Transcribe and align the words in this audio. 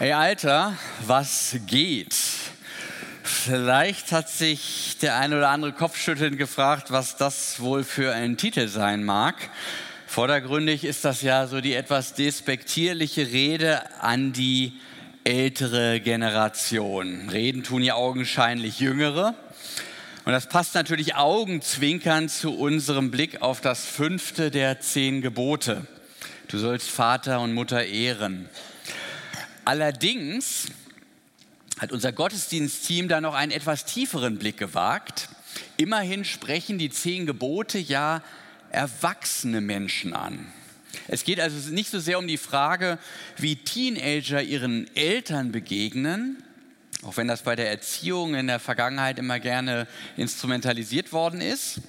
Hey 0.00 0.14
Alter, 0.14 0.78
was 1.06 1.56
geht? 1.66 2.16
Vielleicht 3.22 4.12
hat 4.12 4.30
sich 4.30 4.96
der 5.02 5.18
ein 5.18 5.34
oder 5.34 5.50
andere 5.50 5.72
Kopfschüttelnd 5.72 6.38
gefragt, 6.38 6.90
was 6.90 7.18
das 7.18 7.60
wohl 7.60 7.84
für 7.84 8.14
ein 8.14 8.38
Titel 8.38 8.68
sein 8.68 9.04
mag. 9.04 9.34
Vordergründig 10.06 10.84
ist 10.84 11.04
das 11.04 11.20
ja 11.20 11.46
so 11.46 11.60
die 11.60 11.74
etwas 11.74 12.14
despektierliche 12.14 13.26
Rede 13.26 13.82
an 14.00 14.32
die 14.32 14.72
ältere 15.24 16.00
Generation. 16.00 17.28
Reden 17.28 17.62
tun 17.62 17.82
ja 17.82 17.92
augenscheinlich 17.92 18.80
Jüngere. 18.80 19.34
Und 20.24 20.32
das 20.32 20.48
passt 20.48 20.74
natürlich 20.74 21.16
augenzwinkernd 21.16 22.30
zu 22.30 22.56
unserem 22.56 23.10
Blick 23.10 23.42
auf 23.42 23.60
das 23.60 23.84
fünfte 23.84 24.50
der 24.50 24.80
zehn 24.80 25.20
Gebote. 25.20 25.86
Du 26.48 26.56
sollst 26.56 26.88
Vater 26.88 27.40
und 27.40 27.52
Mutter 27.52 27.84
ehren. 27.84 28.48
Allerdings 29.70 30.66
hat 31.78 31.92
unser 31.92 32.10
Gottesdienstteam 32.10 33.06
da 33.06 33.20
noch 33.20 33.34
einen 33.34 33.52
etwas 33.52 33.84
tieferen 33.84 34.36
Blick 34.36 34.56
gewagt. 34.56 35.28
Immerhin 35.76 36.24
sprechen 36.24 36.76
die 36.76 36.90
zehn 36.90 37.24
Gebote 37.24 37.78
ja 37.78 38.20
erwachsene 38.72 39.60
Menschen 39.60 40.12
an. 40.12 40.52
Es 41.06 41.22
geht 41.22 41.38
also 41.38 41.70
nicht 41.70 41.88
so 41.88 42.00
sehr 42.00 42.18
um 42.18 42.26
die 42.26 42.36
Frage, 42.36 42.98
wie 43.36 43.54
Teenager 43.54 44.42
ihren 44.42 44.90
Eltern 44.96 45.52
begegnen, 45.52 46.42
auch 47.04 47.16
wenn 47.16 47.28
das 47.28 47.42
bei 47.42 47.54
der 47.54 47.70
Erziehung 47.70 48.34
in 48.34 48.48
der 48.48 48.58
Vergangenheit 48.58 49.20
immer 49.20 49.38
gerne 49.38 49.86
instrumentalisiert 50.16 51.12
worden 51.12 51.40
ist, 51.40 51.80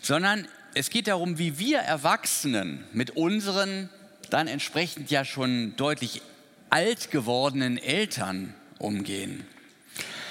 sondern 0.00 0.48
es 0.72 0.88
geht 0.88 1.08
darum, 1.08 1.36
wie 1.36 1.58
wir 1.58 1.80
Erwachsenen 1.80 2.82
mit 2.94 3.10
unseren 3.10 3.90
dann 4.30 4.48
entsprechend 4.48 5.10
ja 5.10 5.26
schon 5.26 5.76
deutlich 5.76 6.22
alt 6.74 7.12
gewordenen 7.12 7.78
Eltern 7.78 8.52
umgehen. 8.80 9.46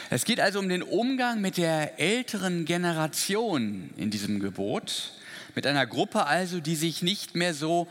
Es 0.09 0.25
geht 0.25 0.41
also 0.41 0.59
um 0.59 0.67
den 0.67 0.83
Umgang 0.83 1.39
mit 1.39 1.55
der 1.55 2.01
älteren 2.01 2.65
Generation 2.65 3.91
in 3.95 4.09
diesem 4.09 4.41
Gebot, 4.41 5.13
mit 5.55 5.65
einer 5.65 5.87
Gruppe 5.87 6.25
also, 6.25 6.59
die 6.59 6.75
sich 6.75 7.01
nicht 7.01 7.33
mehr 7.35 7.53
so 7.53 7.87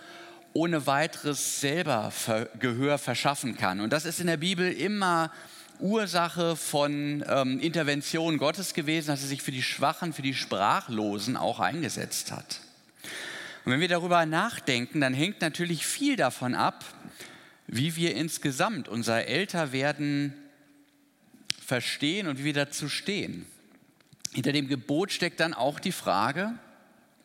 ohne 0.52 0.86
weiteres 0.86 1.62
selber 1.62 2.12
Gehör 2.58 2.98
verschaffen 2.98 3.56
kann. 3.56 3.80
Und 3.80 3.90
das 3.90 4.04
ist 4.04 4.20
in 4.20 4.26
der 4.26 4.36
Bibel 4.36 4.70
immer 4.70 5.32
Ursache 5.80 6.54
von 6.54 7.24
ähm, 7.26 7.58
Intervention 7.58 8.36
Gottes 8.36 8.74
gewesen, 8.74 9.06
dass 9.06 9.22
er 9.22 9.28
sich 9.28 9.40
für 9.40 9.50
die 9.50 9.62
Schwachen, 9.62 10.12
für 10.12 10.20
die 10.20 10.34
Sprachlosen 10.34 11.38
auch 11.38 11.58
eingesetzt 11.58 12.30
hat. 12.30 12.60
Und 13.64 13.72
wenn 13.72 13.80
wir 13.80 13.88
darüber 13.88 14.26
nachdenken, 14.26 15.00
dann 15.00 15.14
hängt 15.14 15.40
natürlich 15.40 15.86
viel 15.86 16.16
davon 16.16 16.54
ab, 16.54 16.84
wie 17.72 17.96
wir 17.96 18.14
insgesamt 18.14 18.86
unser 18.86 19.26
Älterwerden 19.26 20.34
verstehen 21.58 22.26
und 22.26 22.38
wie 22.38 22.44
wir 22.44 22.52
dazu 22.52 22.90
stehen. 22.90 23.46
Hinter 24.34 24.52
dem 24.52 24.68
Gebot 24.68 25.10
steckt 25.10 25.40
dann 25.40 25.54
auch 25.54 25.80
die 25.80 25.90
Frage, 25.90 26.52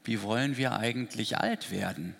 wie 0.05 0.21
wollen 0.21 0.55
wir 0.55 0.71
eigentlich 0.71 1.37
alt 1.37 1.69
werden? 1.69 2.15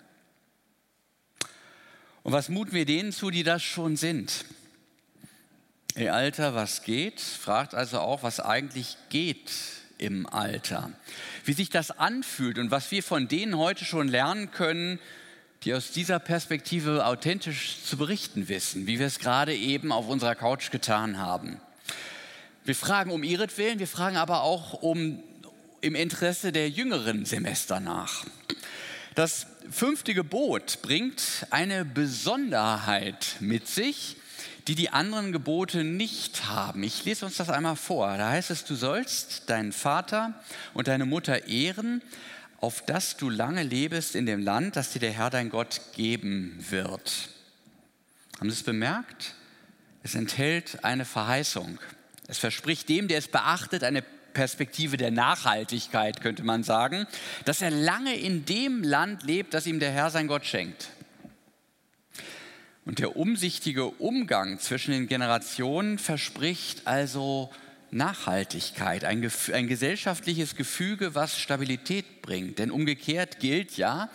Und 2.24 2.34
was 2.34 2.50
muten 2.50 2.74
wir 2.74 2.86
denen 2.86 3.14
zu, 3.14 3.32
die 3.32 3.44
das 3.44 3.64
schon 3.64 3.96
sind? 3.96 4.44
Ihr 5.96 6.14
Alter, 6.14 6.54
was 6.54 6.84
geht? 6.84 7.22
Fragt 7.22 7.74
also 7.74 8.02
auch, 8.02 8.24
was 8.24 8.42
eigentlich 8.42 8.98
geht 9.08 9.52
im 10.00 10.28
Alter. 10.28 10.92
Wie 11.46 11.54
sich 11.54 11.70
das 11.70 11.92
anfühlt 11.92 12.60
und 12.60 12.72
was 12.72 12.92
wir 12.92 13.04
von 13.04 13.30
denen 13.30 13.58
heute 13.58 13.86
schon 13.86 14.10
lernen 14.10 14.52
können, 14.52 15.00
die 15.64 15.74
aus 15.74 15.92
dieser 15.92 16.20
Perspektive 16.20 17.06
authentisch 17.06 17.78
zu 17.84 17.98
berichten 17.98 18.48
wissen, 18.48 18.88
wie 18.88 19.00
wir 19.00 19.08
es 19.08 19.20
gerade 19.20 19.56
eben 19.56 19.92
auf 19.92 20.08
unserer 20.08 20.36
Couch 20.36 20.72
getan 20.72 21.18
haben. 21.18 21.60
Wir 22.64 22.76
fragen 22.76 23.12
um 23.12 23.24
ihretwillen, 23.24 23.80
wir 23.80 23.88
fragen 23.88 24.18
aber 24.18 24.44
auch 24.44 24.74
um 24.74 25.24
im 25.82 25.96
Interesse 25.96 26.52
der 26.52 26.70
jüngeren 26.70 27.26
Semester 27.26 27.80
nach. 27.80 28.26
Das 29.16 29.48
fünfte 29.72 30.14
Gebot 30.14 30.80
bringt 30.82 31.48
eine 31.50 31.86
Besonderheit 31.86 33.38
mit 33.40 33.68
sich, 33.68 34.18
die 34.68 34.76
die 34.76 34.90
anderen 34.90 35.32
Gebote 35.32 35.84
nicht 35.84 36.46
haben. 36.46 36.84
Ich 36.84 37.06
lese 37.06 37.26
uns 37.26 37.38
das 37.38 37.50
einmal 37.50 37.78
vor. 37.78 38.18
Da 38.18 38.30
heißt 38.30 38.52
es, 38.52 38.66
du 38.66 38.76
sollst 38.76 39.50
deinen 39.50 39.72
Vater 39.72 40.34
und 40.74 40.88
deine 40.88 41.06
Mutter 41.06 41.48
ehren 41.48 42.02
auf 42.60 42.84
dass 42.86 43.18
du 43.18 43.30
lange 43.30 43.64
lebst 43.64 44.16
in 44.16 44.26
dem 44.26 44.42
Land, 44.42 44.76
das 44.76 44.92
dir 44.92 45.00
der 45.00 45.12
Herr 45.12 45.30
dein 45.30 45.50
Gott 45.50 45.82
geben 45.96 46.58
wird. 46.70 47.30
Haben 48.40 48.50
Sie 48.50 48.58
es 48.58 48.64
bemerkt? 48.64 49.36
Es 50.04 50.16
enthält 50.16 50.84
eine 50.84 51.06
Verheißung. 51.06 51.80
Es 52.28 52.38
verspricht 52.38 52.90
dem, 52.90 53.08
der 53.08 53.18
es 53.18 53.28
beachtet, 53.28 53.84
eine 53.84 54.04
Perspektive 54.34 54.98
der 54.98 55.12
Nachhaltigkeit, 55.12 56.22
könnte 56.22 56.44
man 56.44 56.64
sagen, 56.64 57.08
dass 57.46 57.62
er 57.62 57.72
lange 57.72 58.16
in 58.16 58.46
dem 58.46 58.84
Land 58.84 59.24
lebt, 59.24 59.54
das 59.54 59.66
ihm 59.66 59.80
der 59.80 59.92
Herr 59.92 60.12
sein 60.12 60.28
Gott 60.28 60.46
schenkt. 60.46 60.90
Und 62.86 63.00
der 63.00 63.18
umsichtige 63.18 63.86
Umgang 63.86 64.60
zwischen 64.60 64.92
den 64.92 65.08
Generationen 65.08 65.98
verspricht 65.98 66.86
also 66.86 67.50
Nachhaltigkeit, 67.92 69.06
ein, 69.06 69.30
ein, 69.54 69.68
gesellschaftliches 69.68 70.56
Gefüge, 70.56 71.16
was 71.16 71.40
Stabilität 71.40 72.22
bringt. 72.22 72.60
Denn 72.60 72.72
umgekehrt 72.72 73.40
gilt 73.40 73.78
ja, 73.78 74.10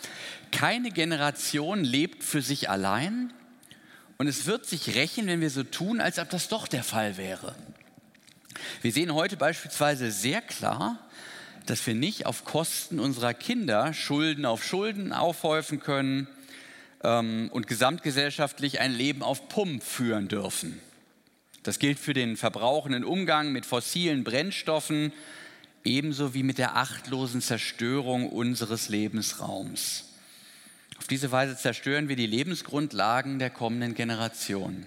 keine 0.51 0.91
Generation 0.91 1.83
lebt 1.83 2.23
für 2.23 2.43
sich 2.43 2.69
allein 2.69 3.33
und 4.19 4.27
es 4.27 4.47
wird 4.47 4.67
sich 4.67 4.95
rächen, 4.95 5.27
wenn 5.27 5.41
wir 5.41 5.51
so 5.51 5.63
tun, 5.63 6.01
als 6.01 6.19
ob 6.19 6.31
das 6.31 6.49
doch 6.49 6.69
der 6.69 6.85
Fall 6.85 7.17
wäre. 7.17 7.57
Wir 8.83 8.93
sehen 8.93 9.15
heute 9.15 9.37
beispielsweise 9.37 10.11
sehr 10.11 10.43
klar, 10.43 10.99
dass 11.67 11.87
wir 11.87 11.95
nicht 11.95 12.27
auf 12.27 12.45
Kosten 12.45 13.01
unserer 13.01 13.35
Kinder 13.35 13.95
Schulden 13.95 14.45
auf 14.45 14.65
Schulden 14.65 15.13
aufhäufen 15.13 15.81
können 15.81 16.29
ähm, 17.03 17.49
und 17.53 17.67
gesamtgesellschaftlich 17.67 18.81
ein 18.81 18.93
Leben 18.93 19.23
auf 19.23 19.49
Pump 19.49 19.83
führen 19.83 20.29
dürfen. 20.29 20.81
Das 21.63 21.79
gilt 21.79 21.99
für 21.99 22.13
den 22.13 22.37
verbrauchenden 22.37 23.05
Umgang 23.05 23.53
mit 23.53 23.67
fossilen 23.67 24.25
Brennstoffen, 24.25 25.13
ebenso 25.85 26.35
wie 26.35 26.43
mit 26.43 26.59
der 26.59 26.77
achtlosen 26.77 27.41
Zerstörung 27.41 28.29
unseres 28.29 28.89
Lebensraums. 28.89 30.05
Auf 30.99 31.07
diese 31.07 31.33
Weise 31.33 31.57
zerstören 31.57 32.09
wir 32.09 32.17
die 32.17 32.27
Lebensgrundlagen 32.27 33.39
der 33.39 33.51
kommenden 33.51 33.95
Generation. 33.95 34.87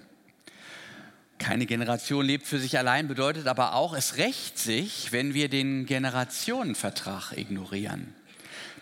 Keine 1.38 1.66
Generation 1.66 2.26
lebt 2.26 2.48
für 2.48 2.60
sich 2.60 2.78
allein, 2.78 3.08
bedeutet 3.08 3.48
aber 3.48 3.74
auch, 3.74 3.94
es 3.94 4.18
rächt 4.18 4.58
sich, 4.58 5.12
wenn 5.12 5.34
wir 5.34 5.50
den 5.50 5.86
Generationenvertrag 5.86 7.34
ignorieren, 7.38 8.14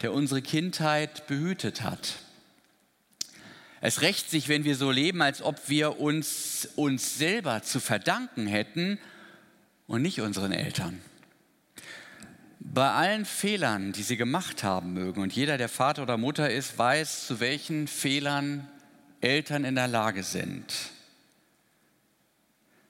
der 0.01 0.13
unsere 0.13 0.41
Kindheit 0.41 1.25
behütet 1.25 1.81
hat. 1.81 2.19
Es 3.85 3.99
rächt 3.99 4.29
sich, 4.29 4.47
wenn 4.47 4.63
wir 4.63 4.77
so 4.77 4.91
leben, 4.91 5.21
als 5.21 5.41
ob 5.41 5.67
wir 5.67 5.99
uns 5.99 6.69
uns 6.77 7.17
selber 7.17 7.63
zu 7.63 7.81
verdanken 7.81 8.47
hätten 8.47 8.97
und 9.87 10.01
nicht 10.01 10.21
unseren 10.21 10.53
Eltern. 10.53 11.01
Bei 12.61 12.91
allen 12.91 13.25
Fehlern, 13.25 13.91
die 13.91 14.03
sie 14.03 14.15
gemacht 14.15 14.63
haben 14.63 14.93
mögen, 14.93 15.21
und 15.21 15.33
jeder, 15.33 15.57
der 15.57 15.67
Vater 15.67 16.03
oder 16.03 16.15
Mutter 16.15 16.49
ist, 16.49 16.77
weiß, 16.77 17.27
zu 17.27 17.41
welchen 17.41 17.89
Fehlern 17.89 18.69
Eltern 19.19 19.65
in 19.65 19.75
der 19.75 19.89
Lage 19.89 20.23
sind. 20.23 20.73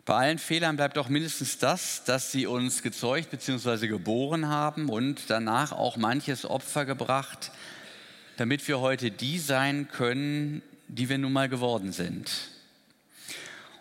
Bei 0.05 0.13
allen 0.13 0.37
Fehlern 0.37 0.75
bleibt 0.75 0.99
auch 0.99 1.09
mindestens 1.09 1.57
das, 1.57 2.03
dass 2.03 2.31
sie 2.31 2.45
uns 2.45 2.83
gezeugt 2.83 3.31
bzw. 3.31 3.87
geboren 3.87 4.47
haben 4.47 4.89
und 4.89 5.23
danach 5.31 5.71
auch 5.71 5.97
manches 5.97 6.45
Opfer 6.45 6.85
gebracht, 6.85 7.51
damit 8.37 8.67
wir 8.67 8.79
heute 8.79 9.09
die 9.09 9.39
sein 9.39 9.87
können, 9.91 10.61
die 10.97 11.09
wir 11.09 11.17
nun 11.17 11.33
mal 11.33 11.49
geworden 11.49 11.91
sind. 11.91 12.31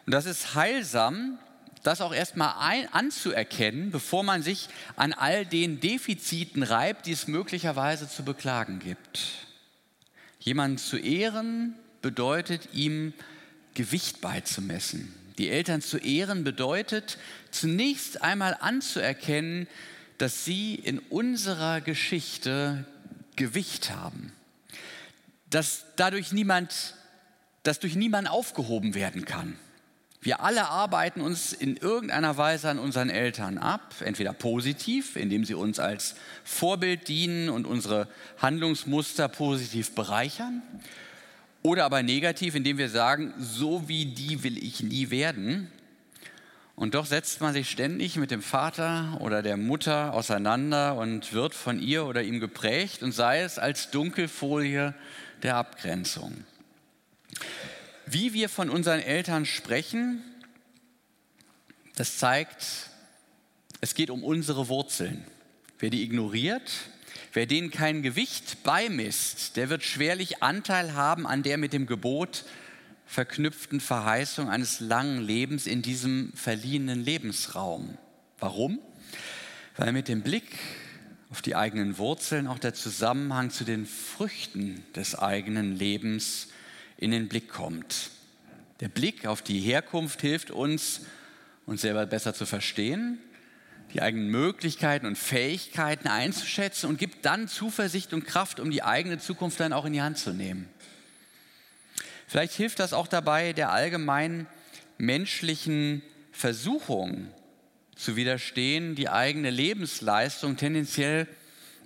Und 0.07 0.13
das 0.15 0.27
ist 0.27 0.55
heilsam, 0.55 1.39
das 1.83 2.01
auch 2.01 2.15
erstmal 2.15 2.89
anzuerkennen, 2.93 3.91
bevor 3.91 4.23
man 4.23 4.43
sich 4.43 4.69
an 4.97 5.13
all 5.13 5.45
den 5.45 5.81
Defiziten 5.81 6.63
reibt, 6.63 7.07
die 7.07 7.13
es 7.13 7.27
möglicherweise 7.27 8.09
zu 8.09 8.25
beklagen 8.25 8.79
gibt. 8.79 9.47
Jemanden 10.39 10.79
zu 10.79 10.97
ehren 10.97 11.75
bedeutet 12.01 12.69
ihm 12.73 13.13
Gewicht 13.75 14.21
beizumessen. 14.21 15.15
Die 15.39 15.49
Eltern 15.51 15.81
zu 15.81 15.99
ehren 15.99 16.45
bedeutet 16.45 17.19
zunächst 17.51 18.23
einmal 18.23 18.57
anzuerkennen, 18.61 19.67
dass 20.19 20.45
sie 20.45 20.75
in 20.75 20.99
unserer 20.99 21.81
Geschichte 21.81 22.85
Gewicht 23.37 23.91
haben. 23.91 24.33
Dass 25.51 25.85
dadurch 25.97 26.33
niemand 26.33 26.95
das 27.63 27.79
durch 27.79 27.95
niemanden 27.95 28.29
aufgehoben 28.29 28.95
werden 28.95 29.25
kann. 29.25 29.57
Wir 30.25 30.41
alle 30.41 30.69
arbeiten 30.69 31.21
uns 31.21 31.53
in 31.53 31.77
irgendeiner 31.77 32.37
Weise 32.37 32.71
an 32.71 32.79
unseren 32.79 33.11
Eltern 33.11 33.59
ab, 33.59 33.97
entweder 34.01 34.33
positiv, 34.33 35.17
indem 35.17 35.45
sie 35.45 35.55
uns 35.55 35.81
als 35.81 36.15
Vorbild 36.45 37.09
dienen 37.09 37.49
und 37.49 37.67
unsere 37.67 38.07
Handlungsmuster 38.39 39.29
positiv 39.29 39.95
bereichern, 39.95 40.63
Oder 41.65 41.85
aber 41.85 42.03
negativ, 42.03 42.57
indem 42.57 42.77
wir 42.79 42.89
sagen, 42.89 43.35
so 43.39 43.89
wie 43.89 44.07
die 44.07 44.43
will 44.43 44.59
ich 44.59 44.83
nie 44.83 45.11
werden. 45.11 45.71
Und 46.75 46.95
doch 46.95 47.07
setzt 47.07 47.41
man 47.41 47.53
sich 47.53 47.71
ständig 47.71 48.17
mit 48.17 48.33
dem 48.33 48.43
Vater 48.43 49.19
oder 49.21 49.43
der 49.43 49.57
Mutter 49.57 50.13
auseinander 50.13 50.97
und 50.97 51.33
wird 51.33 51.55
von 51.55 51.81
ihr 51.81 52.05
oder 52.05 52.23
ihm 52.23 52.41
geprägt 52.41 53.05
und 53.05 53.13
sei 53.13 53.43
es 53.43 53.61
als 53.61 53.91
Dunkelfolie 53.91 54.95
der 55.45 55.57
Abgrenzung. 55.57 56.45
Wie 58.07 58.33
wir 58.33 58.49
von 58.49 58.71
unseren 58.71 59.01
Eltern 59.01 59.47
sprechen, 59.47 60.23
das 61.97 62.19
zeigt, 62.19 62.91
es 63.81 63.95
geht 63.95 64.11
um 64.11 64.25
unsere 64.25 64.69
Wurzeln. 64.69 65.25
Wer 65.79 65.91
die 65.91 66.03
ignoriert, 66.03 66.71
wer 67.33 67.47
denen 67.47 67.71
kein 67.71 68.03
Gewicht 68.03 68.63
beimisst, 68.63 69.57
der 69.57 69.69
wird 69.69 69.83
schwerlich 69.83 70.43
Anteil 70.43 70.95
haben 70.95 71.27
an 71.27 71.43
der 71.43 71.59
mit 71.59 71.73
dem 71.73 71.87
Gebot 71.87 72.45
verknüpften 73.07 73.81
Verheißung 73.81 74.49
eines 74.49 74.81
langen 74.81 75.21
Lebens 75.23 75.67
in 75.67 75.83
diesem 75.83 76.33
verliehenen 76.35 77.05
Lebensraum. 77.05 77.99
Warum? 78.39 78.79
Weil 79.77 79.93
mit 79.93 80.09
dem 80.09 80.23
Blick 80.23 80.59
auf 81.31 81.43
die 81.43 81.57
eigenen 81.57 81.99
Wurzeln 81.99 82.47
auch 82.47 82.59
der 82.59 82.75
Zusammenhang 82.75 83.51
zu 83.51 83.65
den 83.65 83.87
Früchten 83.87 84.85
des 84.95 85.15
eigenen 85.15 85.77
Lebens 85.77 86.49
in 87.03 87.11
den 87.11 87.29
Blick 87.29 87.49
kommt. 87.49 88.11
Der 88.81 88.89
Blick 88.89 89.27
auf 89.27 89.43
die 89.43 89.59
Herkunft 89.59 90.21
hilft 90.21 90.53
uns, 90.53 91.01
uns 91.67 91.83
selber 91.83 92.07
besser 92.07 92.33
zu 92.33 92.47
verstehen, 92.47 93.19
die 93.93 94.01
eigenen 94.01 94.29
Möglichkeiten 94.29 95.07
und 95.07 95.19
Fähigkeiten 95.19 96.07
einzuschätzen 96.07 96.89
und 96.89 96.99
gibt 96.99 97.27
dann 97.27 97.49
Zuversicht 97.49 98.15
und 98.15 98.25
Kraft, 98.25 98.61
um 98.61 98.71
die 98.71 98.85
eigene 98.85 99.19
Zukunft 99.19 99.59
dann 99.59 99.73
auch 99.73 99.85
in 99.85 99.93
die 99.93 100.01
Hand 100.01 100.17
zu 100.17 100.33
nehmen. 100.33 100.69
Vielleicht 102.29 102.55
hilft 102.55 102.79
das 102.79 102.93
auch 102.93 103.09
dabei, 103.09 103.53
der 103.53 103.73
allgemeinen 103.73 104.47
menschlichen 104.97 106.03
Versuchung 106.31 107.27
zu 107.97 108.15
widerstehen, 108.15 108.95
die 108.95 109.09
eigene 109.09 109.51
Lebensleistung 109.51 110.57
tendenziell 110.57 111.27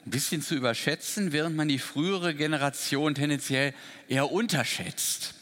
ein 0.06 0.10
bisschen 0.10 0.40
zu 0.40 0.54
überschätzen, 0.54 1.32
während 1.32 1.56
man 1.56 1.68
die 1.68 1.80
frühere 1.80 2.34
Generation 2.34 3.14
tendenziell 3.14 3.74
eher 4.08 4.30
unterschätzt. 4.30 5.34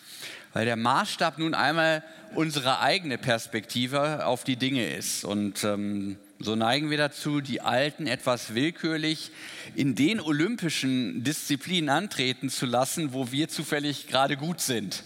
Weil 0.54 0.64
der 0.64 0.76
Maßstab 0.76 1.38
nun 1.38 1.54
einmal 1.54 2.02
unsere 2.34 2.80
eigene 2.80 3.18
Perspektive 3.18 4.24
auf 4.24 4.42
die 4.42 4.56
Dinge 4.56 4.94
ist. 4.94 5.24
Und 5.24 5.64
ähm, 5.64 6.16
so 6.38 6.56
neigen 6.56 6.90
wir 6.90 6.96
dazu, 6.96 7.40
die 7.40 7.60
Alten 7.60 8.06
etwas 8.06 8.54
willkürlich 8.54 9.30
in 9.74 9.94
den 9.94 10.20
olympischen 10.20 11.22
Disziplinen 11.24 11.90
antreten 11.90 12.48
zu 12.48 12.64
lassen, 12.64 13.12
wo 13.12 13.30
wir 13.32 13.48
zufällig 13.48 14.06
gerade 14.08 14.36
gut 14.36 14.60
sind. 14.60 15.04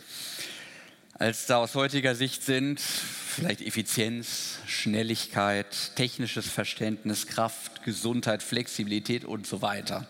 Als 1.20 1.46
da 1.46 1.56
aus 1.56 1.74
heutiger 1.74 2.14
Sicht 2.14 2.44
sind 2.44 2.78
vielleicht 2.78 3.60
Effizienz, 3.60 4.58
Schnelligkeit, 4.68 5.96
technisches 5.96 6.48
Verständnis, 6.48 7.26
Kraft, 7.26 7.82
Gesundheit, 7.82 8.40
Flexibilität 8.40 9.24
und 9.24 9.44
so 9.44 9.60
weiter. 9.60 10.06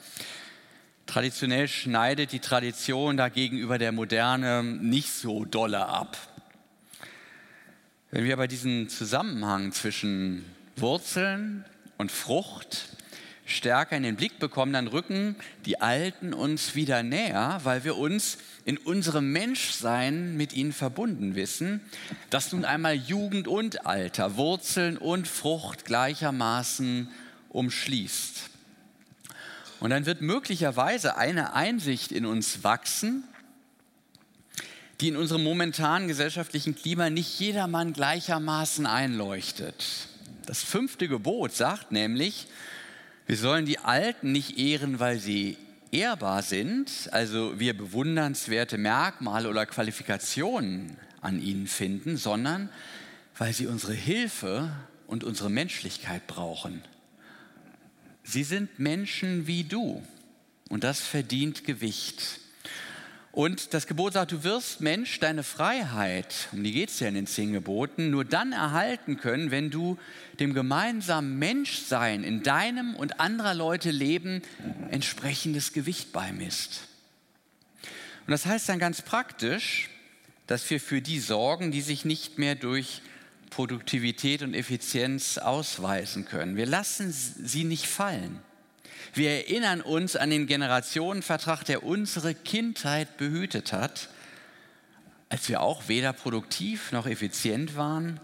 Traditionell 1.07 1.67
schneidet 1.67 2.33
die 2.33 2.41
Tradition 2.41 3.17
dagegen 3.17 3.57
über 3.57 3.79
der 3.79 3.91
Moderne 3.91 4.63
nicht 4.63 5.11
so 5.11 5.47
dolle 5.47 5.87
ab. 5.87 6.19
Wenn 8.11 8.25
wir 8.25 8.35
aber 8.35 8.47
diesen 8.47 8.91
Zusammenhang 8.91 9.73
zwischen 9.73 10.45
Wurzeln 10.77 11.65
und 11.97 12.13
Frucht 12.13 12.98
stärker 13.49 13.97
in 13.97 14.03
den 14.03 14.17
Blick 14.17 14.39
bekommen, 14.39 14.73
dann 14.73 14.87
rücken 14.87 15.35
die 15.65 15.81
Alten 15.81 16.35
uns 16.35 16.75
wieder 16.75 17.03
näher, 17.03 17.61
weil 17.65 17.83
wir 17.83 17.97
uns 17.97 18.39
in 18.65 18.77
unserem 18.77 19.33
Menschsein 19.33 20.37
mit 20.37 20.53
ihnen 20.53 20.73
verbunden 20.73 21.35
wissen, 21.35 21.81
dass 22.31 22.53
nun 22.53 22.65
einmal 22.65 22.95
Jugend 22.95 23.49
und 23.49 23.87
Alter, 23.87 24.37
Wurzeln 24.37 24.99
und 24.99 25.27
Frucht 25.27 25.87
gleichermaßen 25.87 27.09
umschließt. 27.49 28.51
Und 29.81 29.91
dann 29.91 30.07
wird 30.07 30.21
möglicherweise 30.21 31.17
eine 31.17 31.55
Einsicht 31.55 32.13
in 32.13 32.27
uns 32.27 32.65
wachsen, 32.65 33.25
die 35.01 35.09
in 35.09 35.17
unserem 35.17 35.45
momentanen 35.45 36.09
gesellschaftlichen 36.09 36.75
Klima 36.75 37.09
nicht 37.09 37.39
jedermann 37.41 37.93
gleichermaßen 37.93 38.85
einleuchtet. 38.85 40.09
Das 40.45 40.63
fünfte 40.63 41.09
Gebot 41.09 41.55
sagt 41.55 41.93
nämlich, 41.93 42.49
wir 43.29 43.37
sollen 43.37 43.67
die 43.67 43.79
Alten 43.79 44.33
nicht 44.33 44.59
ehren, 44.59 45.01
weil 45.01 45.19
sie 45.19 45.59
ehrbar 45.93 46.43
sind, 46.43 47.11
also 47.13 47.61
wir 47.61 47.77
bewundernswerte 47.77 48.79
Merkmale 48.79 49.51
oder 49.51 49.67
Qualifikationen 49.67 50.97
an 51.21 51.39
ihnen 51.39 51.67
finden, 51.67 52.17
sondern 52.17 52.71
weil 53.37 53.53
sie 53.53 53.67
unsere 53.67 53.93
Hilfe 53.93 54.73
und 55.07 55.25
unsere 55.25 55.51
Menschlichkeit 55.51 56.27
brauchen. 56.27 56.83
Sie 58.25 58.45
sind 58.45 58.79
Menschen 58.79 59.47
wie 59.47 59.65
du 59.65 60.03
und 60.71 60.83
das 60.83 61.01
verdient 61.01 61.65
Gewicht. 61.65 62.41
Und 63.39 63.73
das 63.73 63.87
Gebot 63.87 64.15
sagt, 64.15 64.33
du 64.33 64.43
wirst 64.43 64.81
Mensch 64.81 65.21
deine 65.21 65.45
Freiheit, 65.45 66.49
um 66.51 66.65
die 66.65 66.73
geht 66.73 66.89
es 66.89 66.99
ja 66.99 67.07
in 67.07 67.15
den 67.15 67.29
zehn 67.29 67.53
Geboten, 67.53 68.11
nur 68.11 68.25
dann 68.25 68.51
erhalten 68.51 69.17
können, 69.17 69.53
wenn 69.53 69.71
du 69.71 69.97
dem 70.41 70.55
gemeinsamen 70.55 71.39
Menschsein 71.39 72.25
in 72.25 72.43
deinem 72.43 72.97
und 72.97 73.21
anderer 73.21 73.55
Leute 73.55 73.93
Leben 73.93 74.43
entsprechendes 74.91 75.73
Gewicht 75.73 76.13
beimisst. 76.13 76.89
Und 78.27 78.33
das 78.33 78.45
heißt 78.45 78.69
dann 78.69 78.81
ganz 78.81 79.03
praktisch, 79.03 79.89
dass 80.49 80.69
wir 80.69 80.81
für 80.81 81.01
die 81.01 81.21
sorgen, 81.21 81.71
die 81.71 81.83
sich 81.83 82.05
nicht 82.05 82.41
mehr 82.41 82.57
durch 82.57 83.03
Produktivität 83.51 84.43
und 84.43 84.53
Effizienz 84.53 85.39
ausweisen 85.39 86.25
können. 86.25 86.57
Wir 86.57 86.67
lassen 86.67 87.13
sie 87.13 87.63
nicht 87.63 87.87
fallen. 87.87 88.41
Wir 89.15 89.31
erinnern 89.31 89.81
uns 89.81 90.17
an 90.17 90.31
den 90.31 90.47
Generationenvertrag, 90.47 91.65
der 91.65 91.83
unsere 91.83 92.35
Kindheit 92.35 93.17
behütet 93.17 93.73
hat, 93.73 94.09
als 95.29 95.49
wir 95.49 95.61
auch 95.61 95.89
weder 95.89 96.13
produktiv 96.13 96.93
noch 96.93 97.07
effizient 97.07 97.77
waren. 97.77 98.21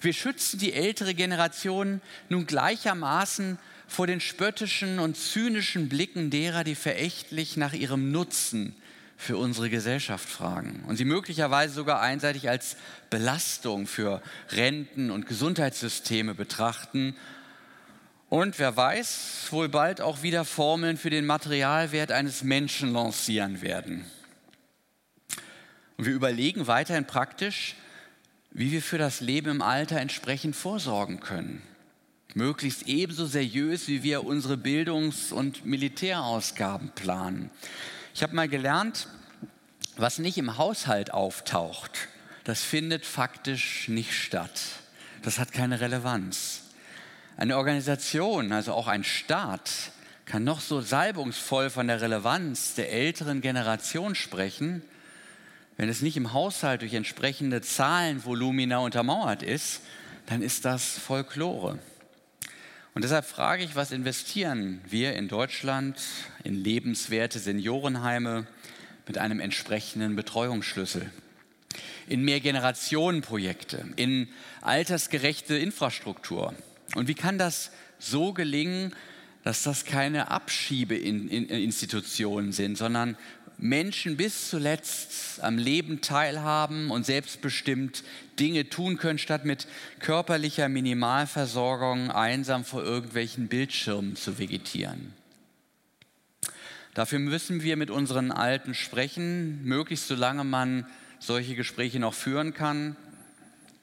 Wir 0.00 0.12
schützen 0.12 0.58
die 0.58 0.72
ältere 0.72 1.14
Generation 1.14 2.00
nun 2.28 2.46
gleichermaßen 2.46 3.58
vor 3.86 4.06
den 4.06 4.20
spöttischen 4.20 4.98
und 4.98 5.16
zynischen 5.16 5.88
Blicken 5.88 6.30
derer, 6.30 6.64
die 6.64 6.74
verächtlich 6.74 7.56
nach 7.56 7.72
ihrem 7.72 8.10
Nutzen 8.10 8.74
für 9.16 9.36
unsere 9.36 9.70
Gesellschaft 9.70 10.28
fragen 10.28 10.82
und 10.88 10.96
sie 10.96 11.04
möglicherweise 11.04 11.74
sogar 11.74 12.00
einseitig 12.00 12.48
als 12.48 12.76
Belastung 13.10 13.86
für 13.86 14.20
Renten 14.50 15.12
und 15.12 15.26
Gesundheitssysteme 15.26 16.34
betrachten 16.34 17.14
und 18.32 18.58
wer 18.58 18.74
weiß, 18.74 19.48
wohl 19.50 19.68
bald 19.68 20.00
auch 20.00 20.22
wieder 20.22 20.46
Formeln 20.46 20.96
für 20.96 21.10
den 21.10 21.26
Materialwert 21.26 22.12
eines 22.12 22.42
Menschen 22.42 22.94
lancieren 22.94 23.60
werden. 23.60 24.06
Und 25.98 26.06
wir 26.06 26.14
überlegen 26.14 26.66
weiterhin 26.66 27.06
praktisch, 27.06 27.74
wie 28.50 28.72
wir 28.72 28.80
für 28.80 28.96
das 28.96 29.20
Leben 29.20 29.50
im 29.50 29.60
Alter 29.60 30.00
entsprechend 30.00 30.56
vorsorgen 30.56 31.20
können. 31.20 31.60
Möglichst 32.32 32.88
ebenso 32.88 33.26
seriös, 33.26 33.86
wie 33.86 34.02
wir 34.02 34.24
unsere 34.24 34.56
Bildungs- 34.56 35.30
und 35.30 35.66
Militärausgaben 35.66 36.88
planen. 36.94 37.50
Ich 38.14 38.22
habe 38.22 38.34
mal 38.34 38.48
gelernt, 38.48 39.08
was 39.98 40.18
nicht 40.18 40.38
im 40.38 40.56
Haushalt 40.56 41.12
auftaucht, 41.12 42.08
das 42.44 42.62
findet 42.62 43.04
faktisch 43.04 43.88
nicht 43.88 44.14
statt. 44.14 44.58
Das 45.20 45.38
hat 45.38 45.52
keine 45.52 45.82
Relevanz. 45.82 46.62
Eine 47.36 47.56
Organisation, 47.56 48.52
also 48.52 48.72
auch 48.72 48.88
ein 48.88 49.04
Staat, 49.04 49.70
kann 50.26 50.44
noch 50.44 50.60
so 50.60 50.80
salbungsvoll 50.80 51.70
von 51.70 51.88
der 51.88 52.00
Relevanz 52.00 52.74
der 52.74 52.92
älteren 52.92 53.40
Generation 53.40 54.14
sprechen, 54.14 54.82
wenn 55.76 55.88
es 55.88 56.02
nicht 56.02 56.16
im 56.16 56.32
Haushalt 56.32 56.82
durch 56.82 56.94
entsprechende 56.94 57.62
Zahlenvolumina 57.62 58.78
untermauert 58.78 59.42
ist, 59.42 59.80
dann 60.26 60.42
ist 60.42 60.64
das 60.64 60.98
Folklore. 60.98 61.78
Und 62.94 63.02
deshalb 63.04 63.24
frage 63.24 63.64
ich, 63.64 63.74
was 63.74 63.90
investieren 63.90 64.80
wir 64.86 65.14
in 65.14 65.28
Deutschland 65.28 65.98
in 66.44 66.54
lebenswerte 66.54 67.38
Seniorenheime 67.38 68.46
mit 69.06 69.16
einem 69.16 69.40
entsprechenden 69.40 70.14
Betreuungsschlüssel? 70.14 71.10
In 72.06 72.22
Mehrgenerationenprojekte, 72.22 73.86
in 73.96 74.28
altersgerechte 74.60 75.56
Infrastruktur, 75.56 76.54
und 76.94 77.08
wie 77.08 77.14
kann 77.14 77.38
das 77.38 77.72
so 77.98 78.32
gelingen, 78.32 78.94
dass 79.44 79.62
das 79.62 79.84
keine 79.84 80.30
Abschiebeinstitutionen 80.30 82.52
sind, 82.52 82.78
sondern 82.78 83.16
Menschen 83.58 84.16
bis 84.16 84.48
zuletzt 84.50 85.42
am 85.42 85.58
Leben 85.58 86.00
teilhaben 86.00 86.90
und 86.90 87.06
selbstbestimmt 87.06 88.02
Dinge 88.38 88.68
tun 88.68 88.98
können, 88.98 89.18
statt 89.18 89.44
mit 89.44 89.66
körperlicher 90.00 90.68
Minimalversorgung 90.68 92.10
einsam 92.10 92.64
vor 92.64 92.82
irgendwelchen 92.82 93.46
Bildschirmen 93.48 94.16
zu 94.16 94.38
vegetieren. 94.38 95.12
Dafür 96.94 97.20
müssen 97.20 97.62
wir 97.62 97.76
mit 97.76 97.90
unseren 97.90 98.32
Alten 98.32 98.74
sprechen, 98.74 99.64
möglichst 99.64 100.08
solange 100.08 100.44
man 100.44 100.86
solche 101.20 101.54
Gespräche 101.54 102.00
noch 102.00 102.14
führen 102.14 102.54
kann. 102.54 102.96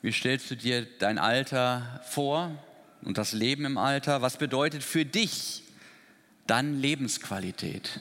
Wie 0.02 0.12
stellst 0.12 0.52
du 0.52 0.56
dir 0.56 0.86
dein 1.00 1.18
Alter 1.18 2.02
vor 2.08 2.52
und 3.02 3.18
das 3.18 3.34
Leben 3.34 3.66
im 3.66 3.78
Alter? 3.78 4.22
Was 4.22 4.38
bedeutet 4.38 4.84
für 4.84 5.06
dich 5.06 5.64
dann 6.48 6.80
Lebensqualität? 6.80 8.00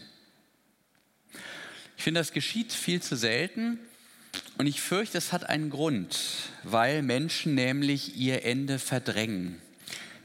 Ich 1.97 2.05
finde, 2.05 2.21
das 2.21 2.33
geschieht 2.33 2.73
viel 2.73 3.03
zu 3.03 3.17
selten 3.17 3.79
und 4.57 4.67
ich 4.67 4.81
fürchte, 4.81 5.19
es 5.19 5.33
hat 5.33 5.49
einen 5.49 5.71
Grund, 5.71 6.19
weil 6.63 7.03
Menschen 7.03 7.55
nämlich 7.55 8.17
ihr 8.17 8.45
Ende 8.45 8.79
verdrängen. 8.79 9.61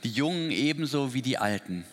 Die 0.04 0.12
Jungen 0.12 0.52
ebenso 0.52 1.14
wie 1.14 1.22
die 1.22 1.38
Alten. 1.38 1.86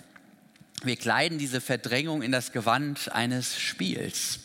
Wir 0.83 0.97
kleiden 0.97 1.39
diese 1.39 1.61
Verdrängung 1.61 2.23
in 2.23 2.33
das 2.33 2.53
Gewand 2.53 3.13
eines 3.13 3.59
Spiels. 3.59 4.41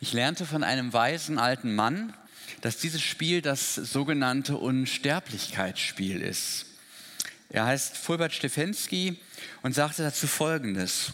Ich 0.00 0.12
lernte 0.12 0.46
von 0.46 0.62
einem 0.62 0.92
weisen 0.92 1.38
alten 1.38 1.74
Mann, 1.74 2.14
dass 2.60 2.78
dieses 2.78 3.02
Spiel 3.02 3.42
das 3.42 3.74
sogenannte 3.74 4.56
Unsterblichkeitsspiel 4.56 6.20
ist. 6.20 6.66
Er 7.50 7.64
heißt 7.64 7.96
Fulbert 7.96 8.34
Stefensky 8.34 9.16
und 9.62 9.74
sagte 9.74 10.02
dazu 10.02 10.26
Folgendes. 10.26 11.12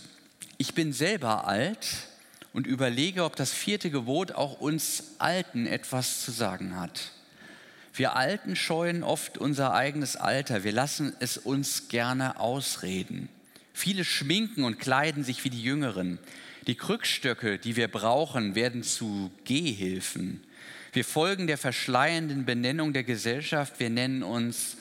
Ich 0.59 0.75
bin 0.75 0.93
selber 0.93 1.47
alt 1.47 2.09
und 2.53 2.67
überlege, 2.67 3.25
ob 3.25 3.37
das 3.37 3.53
vierte 3.53 3.91
Gebot 3.91 4.33
auch 4.33 4.61
uns 4.61 5.15
Alten 5.19 5.67
etwas 5.67 6.25
zu 6.25 6.33
sagen 6.33 6.79
hat. 6.79 7.13
Wir 7.93 8.17
Alten 8.17 8.57
scheuen 8.57 9.05
oft 9.05 9.39
unser 9.39 9.73
eigenes 9.75 10.17
Alter. 10.17 10.65
Wir 10.65 10.73
lassen 10.73 11.15
es 11.21 11.39
uns 11.39 11.87
gerne 11.89 12.41
ausreden. 12.41 13.29
Viele 13.73 14.05
schminken 14.05 14.65
und 14.65 14.81
kleiden 14.81 15.23
sich 15.23 15.45
wie 15.45 15.51
die 15.51 15.63
Jüngeren. 15.63 16.19
Die 16.67 16.75
Krückstöcke, 16.75 17.59
die 17.59 17.77
wir 17.77 17.87
brauchen, 17.87 18.57
werden 18.57 18.83
zu 18.83 19.31
Gehhilfen. 19.45 20.43
Wir 20.93 21.05
folgen 21.05 21.47
der 21.47 21.59
verschleiernden 21.59 22.45
Benennung 22.45 22.93
der 22.93 23.05
Gesellschaft. 23.05 23.79
Wir 23.79 23.91
nennen 23.91 24.25
uns 24.25 24.77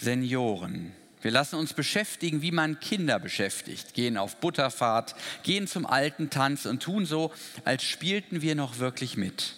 Senioren. 0.00 0.92
Wir 1.20 1.32
lassen 1.32 1.56
uns 1.56 1.72
beschäftigen, 1.72 2.42
wie 2.42 2.52
man 2.52 2.78
Kinder 2.78 3.18
beschäftigt, 3.18 3.94
gehen 3.94 4.16
auf 4.16 4.36
Butterfahrt, 4.36 5.16
gehen 5.42 5.66
zum 5.66 5.84
alten 5.84 6.30
Tanz 6.30 6.64
und 6.66 6.82
tun 6.82 7.06
so, 7.06 7.32
als 7.64 7.82
spielten 7.82 8.40
wir 8.40 8.54
noch 8.54 8.78
wirklich 8.78 9.16
mit. 9.16 9.54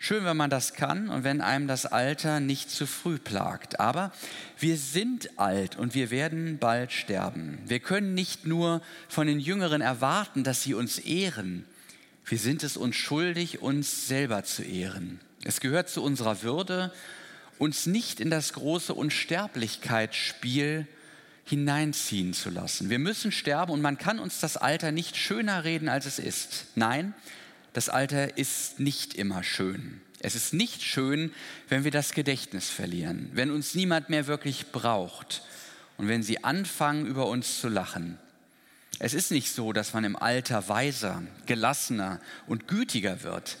Schön, 0.00 0.24
wenn 0.24 0.36
man 0.36 0.50
das 0.50 0.74
kann 0.74 1.08
und 1.08 1.24
wenn 1.24 1.40
einem 1.40 1.66
das 1.66 1.84
Alter 1.86 2.38
nicht 2.38 2.70
zu 2.70 2.86
früh 2.86 3.18
plagt. 3.18 3.80
Aber 3.80 4.12
wir 4.58 4.76
sind 4.76 5.38
alt 5.38 5.76
und 5.76 5.94
wir 5.94 6.10
werden 6.10 6.58
bald 6.58 6.92
sterben. 6.92 7.58
Wir 7.66 7.80
können 7.80 8.14
nicht 8.14 8.46
nur 8.46 8.80
von 9.08 9.26
den 9.26 9.40
Jüngeren 9.40 9.80
erwarten, 9.80 10.44
dass 10.44 10.62
sie 10.62 10.74
uns 10.74 10.98
ehren. 10.98 11.64
Wir 12.24 12.38
sind 12.38 12.62
es 12.62 12.76
uns 12.76 12.94
schuldig, 12.94 13.60
uns 13.60 14.06
selber 14.06 14.44
zu 14.44 14.62
ehren. 14.62 15.20
Es 15.44 15.60
gehört 15.60 15.88
zu 15.88 16.02
unserer 16.02 16.42
Würde 16.42 16.92
uns 17.58 17.86
nicht 17.86 18.20
in 18.20 18.30
das 18.30 18.52
große 18.52 18.94
Unsterblichkeitsspiel 18.94 20.86
hineinziehen 21.44 22.34
zu 22.34 22.50
lassen. 22.50 22.90
Wir 22.90 22.98
müssen 22.98 23.32
sterben 23.32 23.72
und 23.72 23.80
man 23.80 23.98
kann 23.98 24.18
uns 24.18 24.40
das 24.40 24.56
Alter 24.56 24.92
nicht 24.92 25.16
schöner 25.16 25.64
reden, 25.64 25.88
als 25.88 26.06
es 26.06 26.18
ist. 26.18 26.66
Nein, 26.74 27.14
das 27.72 27.88
Alter 27.88 28.36
ist 28.36 28.80
nicht 28.80 29.14
immer 29.14 29.42
schön. 29.42 30.00
Es 30.20 30.34
ist 30.34 30.52
nicht 30.52 30.82
schön, 30.82 31.32
wenn 31.68 31.84
wir 31.84 31.90
das 31.90 32.12
Gedächtnis 32.12 32.68
verlieren, 32.68 33.30
wenn 33.32 33.50
uns 33.50 33.74
niemand 33.74 34.08
mehr 34.08 34.26
wirklich 34.26 34.72
braucht 34.72 35.42
und 35.96 36.08
wenn 36.08 36.22
sie 36.22 36.44
anfangen, 36.44 37.06
über 37.06 37.26
uns 37.26 37.60
zu 37.60 37.68
lachen. 37.68 38.18
Es 38.98 39.14
ist 39.14 39.30
nicht 39.30 39.52
so, 39.52 39.72
dass 39.72 39.94
man 39.94 40.04
im 40.04 40.16
Alter 40.16 40.68
weiser, 40.68 41.22
gelassener 41.46 42.20
und 42.46 42.66
gütiger 42.66 43.22
wird. 43.22 43.58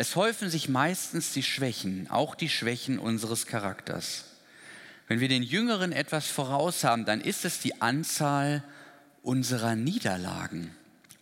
Es 0.00 0.14
häufen 0.14 0.48
sich 0.48 0.68
meistens 0.68 1.32
die 1.32 1.42
Schwächen, 1.42 2.08
auch 2.08 2.36
die 2.36 2.48
Schwächen 2.48 3.00
unseres 3.00 3.48
Charakters. 3.48 4.26
Wenn 5.08 5.18
wir 5.18 5.26
den 5.26 5.42
Jüngeren 5.42 5.90
etwas 5.90 6.28
voraus 6.28 6.84
haben, 6.84 7.04
dann 7.04 7.20
ist 7.20 7.44
es 7.44 7.58
die 7.58 7.82
Anzahl 7.82 8.62
unserer 9.24 9.74
Niederlagen. 9.74 10.72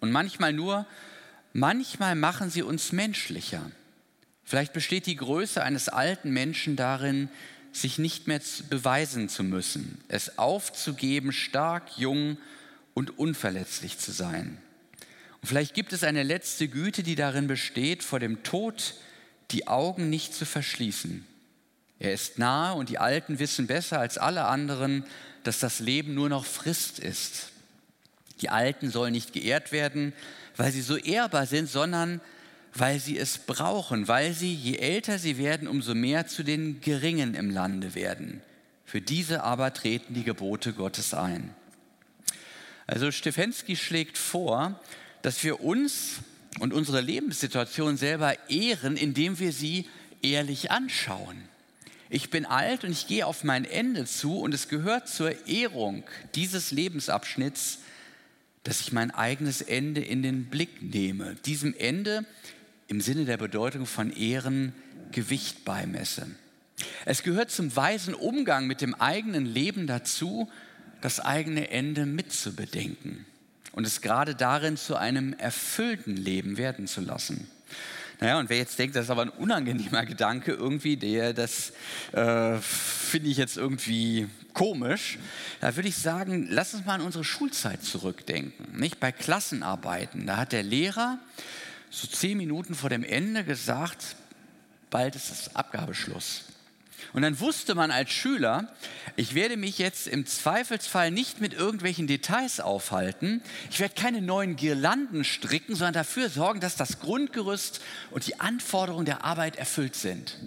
Und 0.00 0.12
manchmal 0.12 0.52
nur, 0.52 0.84
manchmal 1.54 2.16
machen 2.16 2.50
sie 2.50 2.60
uns 2.60 2.92
menschlicher. 2.92 3.70
Vielleicht 4.44 4.74
besteht 4.74 5.06
die 5.06 5.16
Größe 5.16 5.62
eines 5.62 5.88
alten 5.88 6.30
Menschen 6.30 6.76
darin, 6.76 7.30
sich 7.72 7.96
nicht 7.96 8.26
mehr 8.26 8.42
beweisen 8.68 9.30
zu 9.30 9.42
müssen, 9.42 10.04
es 10.08 10.36
aufzugeben, 10.36 11.32
stark, 11.32 11.96
jung 11.96 12.36
und 12.92 13.18
unverletzlich 13.18 13.98
zu 13.98 14.12
sein. 14.12 14.58
Vielleicht 15.46 15.74
gibt 15.74 15.92
es 15.92 16.02
eine 16.02 16.24
letzte 16.24 16.66
Güte, 16.66 17.04
die 17.04 17.14
darin 17.14 17.46
besteht, 17.46 18.02
vor 18.02 18.18
dem 18.18 18.42
Tod 18.42 18.94
die 19.52 19.68
Augen 19.68 20.10
nicht 20.10 20.34
zu 20.34 20.44
verschließen. 20.44 21.24
Er 22.00 22.12
ist 22.12 22.38
nahe 22.38 22.74
und 22.74 22.88
die 22.88 22.98
Alten 22.98 23.38
wissen 23.38 23.68
besser 23.68 24.00
als 24.00 24.18
alle 24.18 24.46
anderen, 24.46 25.04
dass 25.44 25.60
das 25.60 25.78
Leben 25.78 26.14
nur 26.14 26.28
noch 26.28 26.44
Frist 26.44 26.98
ist. 26.98 27.52
Die 28.40 28.50
Alten 28.50 28.90
sollen 28.90 29.12
nicht 29.12 29.32
geehrt 29.32 29.70
werden, 29.70 30.12
weil 30.56 30.72
sie 30.72 30.82
so 30.82 30.96
ehrbar 30.96 31.46
sind, 31.46 31.68
sondern 31.68 32.20
weil 32.74 32.98
sie 32.98 33.16
es 33.16 33.38
brauchen, 33.38 34.08
weil 34.08 34.32
sie, 34.32 34.52
je 34.52 34.78
älter 34.78 35.18
sie 35.20 35.38
werden, 35.38 35.68
umso 35.68 35.94
mehr 35.94 36.26
zu 36.26 36.42
den 36.42 36.80
Geringen 36.80 37.34
im 37.34 37.50
Lande 37.50 37.94
werden. 37.94 38.42
Für 38.84 39.00
diese 39.00 39.44
aber 39.44 39.72
treten 39.72 40.12
die 40.12 40.24
Gebote 40.24 40.72
Gottes 40.72 41.14
ein. 41.14 41.54
Also 42.88 43.12
Stefensky 43.12 43.76
schlägt 43.76 44.18
vor, 44.18 44.80
dass 45.26 45.42
wir 45.42 45.60
uns 45.60 46.20
und 46.60 46.72
unsere 46.72 47.00
Lebenssituation 47.00 47.96
selber 47.96 48.48
ehren, 48.48 48.96
indem 48.96 49.40
wir 49.40 49.50
sie 49.50 49.88
ehrlich 50.22 50.70
anschauen. 50.70 51.36
Ich 52.08 52.30
bin 52.30 52.46
alt 52.46 52.84
und 52.84 52.92
ich 52.92 53.08
gehe 53.08 53.26
auf 53.26 53.42
mein 53.42 53.64
Ende 53.64 54.04
zu 54.04 54.38
und 54.38 54.54
es 54.54 54.68
gehört 54.68 55.08
zur 55.08 55.48
Ehrung 55.48 56.04
dieses 56.36 56.70
Lebensabschnitts, 56.70 57.80
dass 58.62 58.80
ich 58.80 58.92
mein 58.92 59.10
eigenes 59.10 59.62
Ende 59.62 60.00
in 60.00 60.22
den 60.22 60.44
Blick 60.44 60.80
nehme, 60.80 61.34
diesem 61.44 61.74
Ende 61.76 62.24
im 62.86 63.00
Sinne 63.00 63.24
der 63.24 63.36
Bedeutung 63.36 63.84
von 63.84 64.12
Ehren 64.12 64.76
Gewicht 65.10 65.64
beimesse. 65.64 66.28
Es 67.04 67.24
gehört 67.24 67.50
zum 67.50 67.74
weisen 67.74 68.14
Umgang 68.14 68.68
mit 68.68 68.80
dem 68.80 68.94
eigenen 68.94 69.44
Leben 69.44 69.88
dazu, 69.88 70.48
das 71.00 71.18
eigene 71.18 71.70
Ende 71.70 72.06
mitzubedenken 72.06 73.26
und 73.76 73.86
es 73.86 74.00
gerade 74.00 74.34
darin 74.34 74.76
zu 74.76 74.96
einem 74.96 75.34
erfüllten 75.34 76.16
Leben 76.16 76.56
werden 76.56 76.88
zu 76.88 77.02
lassen. 77.02 77.48
Naja, 78.18 78.38
und 78.38 78.48
wer 78.48 78.56
jetzt 78.56 78.78
denkt, 78.78 78.96
das 78.96 79.04
ist 79.04 79.10
aber 79.10 79.22
ein 79.22 79.28
unangenehmer 79.28 80.06
Gedanke 80.06 80.52
irgendwie, 80.52 80.96
der, 80.96 81.34
das 81.34 81.72
äh, 82.12 82.56
finde 82.56 83.28
ich 83.28 83.36
jetzt 83.36 83.58
irgendwie 83.58 84.28
komisch, 84.54 85.18
da 85.60 85.76
würde 85.76 85.90
ich 85.90 85.96
sagen, 85.96 86.48
lass 86.50 86.72
uns 86.72 86.86
mal 86.86 86.94
an 86.94 87.02
unsere 87.02 87.24
Schulzeit 87.24 87.84
zurückdenken. 87.84 88.78
Nicht? 88.78 88.98
Bei 88.98 89.12
Klassenarbeiten, 89.12 90.26
da 90.26 90.38
hat 90.38 90.52
der 90.52 90.62
Lehrer 90.62 91.18
so 91.90 92.06
zehn 92.06 92.38
Minuten 92.38 92.74
vor 92.74 92.88
dem 92.88 93.04
Ende 93.04 93.44
gesagt, 93.44 94.16
bald 94.88 95.14
ist 95.14 95.30
das 95.30 95.54
Abgabeschluss. 95.54 96.46
Und 97.12 97.22
dann 97.22 97.40
wusste 97.40 97.74
man 97.74 97.90
als 97.90 98.10
Schüler, 98.10 98.72
ich 99.16 99.34
werde 99.34 99.56
mich 99.56 99.78
jetzt 99.78 100.06
im 100.06 100.26
Zweifelsfall 100.26 101.10
nicht 101.10 101.40
mit 101.40 101.54
irgendwelchen 101.54 102.06
Details 102.06 102.60
aufhalten. 102.60 103.42
Ich 103.70 103.80
werde 103.80 103.94
keine 103.94 104.20
neuen 104.20 104.56
Girlanden 104.56 105.24
stricken, 105.24 105.74
sondern 105.74 105.94
dafür 105.94 106.28
sorgen, 106.28 106.60
dass 106.60 106.76
das 106.76 107.00
Grundgerüst 107.00 107.80
und 108.10 108.26
die 108.26 108.40
Anforderungen 108.40 109.06
der 109.06 109.24
Arbeit 109.24 109.56
erfüllt 109.56 109.96
sind. 109.96 110.38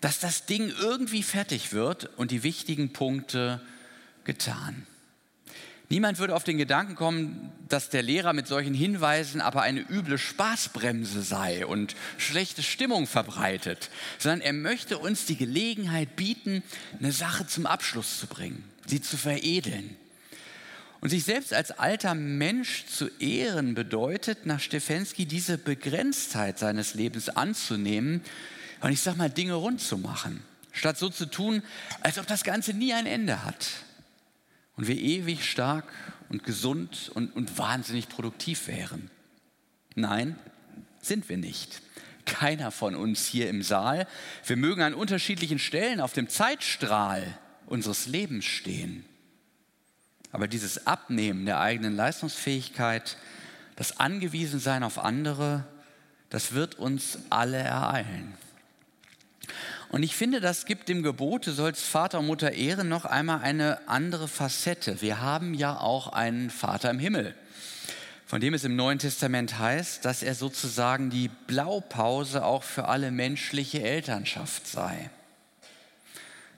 Dass 0.00 0.20
das 0.20 0.46
Ding 0.46 0.72
irgendwie 0.80 1.22
fertig 1.22 1.72
wird 1.72 2.10
und 2.16 2.30
die 2.30 2.42
wichtigen 2.42 2.92
Punkte 2.92 3.60
getan. 4.24 4.86
Niemand 5.90 6.18
würde 6.18 6.34
auf 6.36 6.44
den 6.44 6.58
Gedanken 6.58 6.96
kommen, 6.96 7.50
dass 7.68 7.88
der 7.88 8.02
Lehrer 8.02 8.34
mit 8.34 8.46
solchen 8.46 8.74
Hinweisen 8.74 9.40
aber 9.40 9.62
eine 9.62 9.80
üble 9.80 10.18
Spaßbremse 10.18 11.22
sei 11.22 11.66
und 11.66 11.96
schlechte 12.18 12.62
Stimmung 12.62 13.06
verbreitet, 13.06 13.88
sondern 14.18 14.42
er 14.42 14.52
möchte 14.52 14.98
uns 14.98 15.24
die 15.24 15.36
Gelegenheit 15.36 16.14
bieten, 16.14 16.62
eine 16.98 17.12
Sache 17.12 17.46
zum 17.46 17.64
Abschluss 17.64 18.20
zu 18.20 18.26
bringen, 18.26 18.64
sie 18.86 19.00
zu 19.00 19.16
veredeln. 19.16 19.96
Und 21.00 21.10
sich 21.10 21.24
selbst 21.24 21.54
als 21.54 21.70
alter 21.70 22.14
Mensch 22.14 22.84
zu 22.86 23.08
ehren 23.18 23.74
bedeutet 23.74 24.44
nach 24.44 24.60
Stefensky 24.60 25.24
diese 25.24 25.56
Begrenztheit 25.56 26.58
seines 26.58 26.94
Lebens 26.94 27.30
anzunehmen 27.30 28.20
und 28.80 28.92
ich 28.92 29.00
sag 29.00 29.16
mal 29.16 29.30
Dinge 29.30 29.54
rund 29.54 29.80
zu 29.80 29.96
machen, 29.96 30.42
statt 30.72 30.98
so 30.98 31.08
zu 31.08 31.26
tun, 31.26 31.62
als 32.02 32.18
ob 32.18 32.26
das 32.26 32.44
Ganze 32.44 32.74
nie 32.74 32.92
ein 32.92 33.06
Ende 33.06 33.44
hat 33.44 33.68
und 34.78 34.88
wir 34.88 34.96
ewig 34.96 35.44
stark 35.44 35.84
und 36.30 36.44
gesund 36.44 37.10
und, 37.14 37.36
und 37.36 37.58
wahnsinnig 37.58 38.08
produktiv 38.08 38.68
wären. 38.68 39.10
Nein, 39.94 40.38
sind 41.02 41.28
wir 41.28 41.36
nicht. 41.36 41.82
Keiner 42.24 42.70
von 42.70 42.94
uns 42.94 43.26
hier 43.26 43.50
im 43.50 43.62
Saal. 43.62 44.06
Wir 44.46 44.56
mögen 44.56 44.82
an 44.82 44.94
unterschiedlichen 44.94 45.58
Stellen 45.58 46.00
auf 46.00 46.12
dem 46.12 46.28
Zeitstrahl 46.28 47.38
unseres 47.66 48.06
Lebens 48.06 48.44
stehen. 48.44 49.04
Aber 50.30 50.46
dieses 50.46 50.86
Abnehmen 50.86 51.44
der 51.44 51.60
eigenen 51.60 51.96
Leistungsfähigkeit 51.96 53.16
das 53.78 54.00
Angewiesensein 54.00 54.82
auf 54.82 54.98
andere, 54.98 55.64
das 56.30 56.52
wird 56.52 56.74
uns 56.74 57.18
alle 57.30 57.58
ereilen. 57.58 58.34
Und 59.90 60.02
ich 60.02 60.14
finde, 60.14 60.40
das 60.40 60.66
gibt 60.66 60.88
dem 60.88 61.02
Gebot, 61.02 61.46
du 61.46 61.52
sollst 61.52 61.82
Vater 61.82 62.18
und 62.18 62.26
Mutter 62.26 62.52
ehren, 62.52 62.88
noch 62.88 63.06
einmal 63.06 63.40
eine 63.40 63.88
andere 63.88 64.28
Facette. 64.28 65.00
Wir 65.00 65.20
haben 65.20 65.54
ja 65.54 65.78
auch 65.78 66.08
einen 66.12 66.50
Vater 66.50 66.90
im 66.90 66.98
Himmel, 66.98 67.34
von 68.26 68.40
dem 68.40 68.52
es 68.52 68.64
im 68.64 68.76
Neuen 68.76 68.98
Testament 68.98 69.58
heißt, 69.58 70.04
dass 70.04 70.22
er 70.22 70.34
sozusagen 70.34 71.08
die 71.08 71.28
Blaupause 71.46 72.44
auch 72.44 72.64
für 72.64 72.86
alle 72.86 73.10
menschliche 73.10 73.82
Elternschaft 73.82 74.66
sei. 74.66 75.10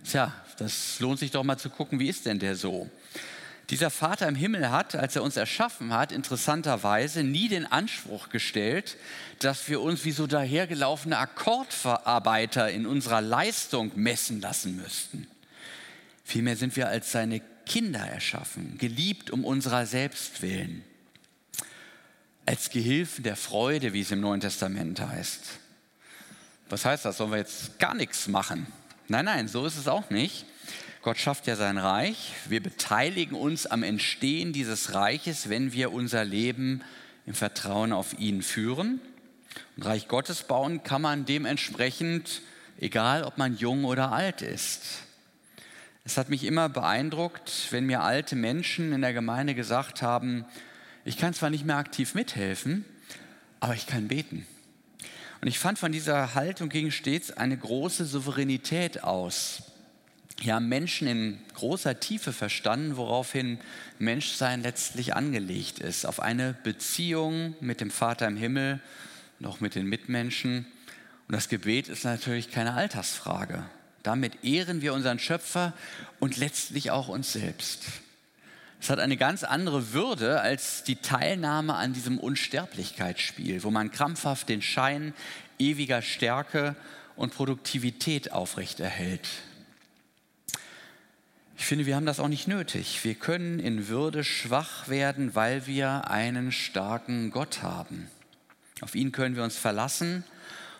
Tja, 0.04 0.34
das 0.58 0.98
lohnt 0.98 1.20
sich 1.20 1.30
doch 1.30 1.44
mal 1.44 1.58
zu 1.58 1.70
gucken, 1.70 2.00
wie 2.00 2.08
ist 2.08 2.26
denn 2.26 2.40
der 2.40 2.56
so? 2.56 2.90
Dieser 3.70 3.90
Vater 3.90 4.26
im 4.26 4.34
Himmel 4.34 4.70
hat, 4.70 4.96
als 4.96 5.14
er 5.14 5.22
uns 5.22 5.36
erschaffen 5.36 5.92
hat, 5.92 6.10
interessanterweise 6.10 7.22
nie 7.22 7.48
den 7.48 7.70
Anspruch 7.70 8.28
gestellt, 8.28 8.96
dass 9.38 9.68
wir 9.68 9.80
uns 9.80 10.04
wie 10.04 10.10
so 10.10 10.26
dahergelaufene 10.26 11.16
Akkordverarbeiter 11.16 12.68
in 12.68 12.84
unserer 12.84 13.20
Leistung 13.20 13.92
messen 13.94 14.40
lassen 14.40 14.74
müssten. 14.74 15.28
Vielmehr 16.24 16.56
sind 16.56 16.74
wir 16.74 16.88
als 16.88 17.12
seine 17.12 17.40
Kinder 17.64 18.00
erschaffen, 18.00 18.76
geliebt 18.78 19.30
um 19.30 19.44
unserer 19.44 19.86
selbst 19.86 20.42
willen, 20.42 20.84
als 22.46 22.70
Gehilfen 22.70 23.22
der 23.22 23.36
Freude, 23.36 23.92
wie 23.92 24.00
es 24.00 24.10
im 24.10 24.20
Neuen 24.20 24.40
Testament 24.40 25.00
heißt. 25.00 25.42
Was 26.68 26.84
heißt 26.84 27.04
das? 27.04 27.18
Sollen 27.18 27.30
wir 27.30 27.38
jetzt 27.38 27.78
gar 27.78 27.94
nichts 27.94 28.26
machen? 28.26 28.66
Nein, 29.06 29.26
nein, 29.26 29.46
so 29.46 29.64
ist 29.64 29.76
es 29.76 29.86
auch 29.86 30.10
nicht. 30.10 30.44
Gott 31.02 31.16
schafft 31.16 31.46
ja 31.46 31.56
sein 31.56 31.78
Reich. 31.78 32.34
Wir 32.46 32.62
beteiligen 32.62 33.34
uns 33.34 33.64
am 33.64 33.82
Entstehen 33.82 34.52
dieses 34.52 34.92
Reiches, 34.92 35.48
wenn 35.48 35.72
wir 35.72 35.92
unser 35.92 36.26
Leben 36.26 36.82
im 37.24 37.32
Vertrauen 37.32 37.94
auf 37.94 38.18
ihn 38.18 38.42
führen. 38.42 39.00
Und 39.76 39.86
Reich 39.86 40.08
Gottes 40.08 40.42
bauen 40.42 40.82
kann 40.82 41.00
man 41.00 41.24
dementsprechend, 41.24 42.42
egal 42.78 43.24
ob 43.24 43.38
man 43.38 43.56
jung 43.56 43.86
oder 43.86 44.12
alt 44.12 44.42
ist. 44.42 45.04
Es 46.04 46.18
hat 46.18 46.28
mich 46.28 46.44
immer 46.44 46.68
beeindruckt, 46.68 47.68
wenn 47.70 47.86
mir 47.86 48.02
alte 48.02 48.36
Menschen 48.36 48.92
in 48.92 49.00
der 49.00 49.14
Gemeinde 49.14 49.54
gesagt 49.54 50.02
haben, 50.02 50.44
ich 51.06 51.16
kann 51.16 51.32
zwar 51.32 51.48
nicht 51.48 51.64
mehr 51.64 51.78
aktiv 51.78 52.14
mithelfen, 52.14 52.84
aber 53.58 53.72
ich 53.72 53.86
kann 53.86 54.08
beten. 54.08 54.46
Und 55.40 55.48
ich 55.48 55.58
fand 55.58 55.78
von 55.78 55.92
dieser 55.92 56.34
Haltung 56.34 56.68
ging 56.68 56.90
stets 56.90 57.30
eine 57.30 57.56
große 57.56 58.04
Souveränität 58.04 59.02
aus 59.02 59.62
ja, 60.42 60.60
Menschen 60.60 61.06
in 61.06 61.38
großer 61.54 62.00
Tiefe 62.00 62.32
verstanden, 62.32 62.96
woraufhin 62.96 63.58
Menschsein 63.98 64.62
letztlich 64.62 65.14
angelegt 65.14 65.78
ist, 65.78 66.06
auf 66.06 66.20
eine 66.20 66.54
Beziehung 66.62 67.54
mit 67.60 67.80
dem 67.80 67.90
Vater 67.90 68.26
im 68.26 68.36
Himmel 68.36 68.80
und 69.38 69.46
auch 69.46 69.60
mit 69.60 69.74
den 69.74 69.86
Mitmenschen. 69.86 70.66
Und 71.28 71.34
das 71.34 71.48
Gebet 71.48 71.88
ist 71.88 72.04
natürlich 72.04 72.50
keine 72.50 72.74
Altersfrage. 72.74 73.64
Damit 74.02 74.44
ehren 74.44 74.80
wir 74.80 74.94
unseren 74.94 75.18
Schöpfer 75.18 75.74
und 76.18 76.38
letztlich 76.38 76.90
auch 76.90 77.08
uns 77.08 77.32
selbst. 77.32 77.84
Es 78.80 78.88
hat 78.88 78.98
eine 78.98 79.18
ganz 79.18 79.44
andere 79.44 79.92
Würde 79.92 80.40
als 80.40 80.84
die 80.84 80.96
Teilnahme 80.96 81.74
an 81.74 81.92
diesem 81.92 82.18
Unsterblichkeitsspiel, 82.18 83.62
wo 83.62 83.70
man 83.70 83.90
krampfhaft 83.90 84.48
den 84.48 84.62
Schein 84.62 85.12
ewiger 85.58 86.00
Stärke 86.00 86.76
und 87.14 87.34
Produktivität 87.34 88.32
aufrechterhält. 88.32 89.28
Ich 91.60 91.66
finde, 91.66 91.84
wir 91.84 91.94
haben 91.94 92.06
das 92.06 92.20
auch 92.20 92.28
nicht 92.28 92.48
nötig. 92.48 93.04
Wir 93.04 93.14
können 93.14 93.60
in 93.60 93.86
Würde 93.86 94.24
schwach 94.24 94.88
werden, 94.88 95.34
weil 95.34 95.66
wir 95.66 96.10
einen 96.10 96.52
starken 96.52 97.30
Gott 97.30 97.62
haben. 97.62 98.08
Auf 98.80 98.94
ihn 98.94 99.12
können 99.12 99.36
wir 99.36 99.44
uns 99.44 99.58
verlassen. 99.58 100.24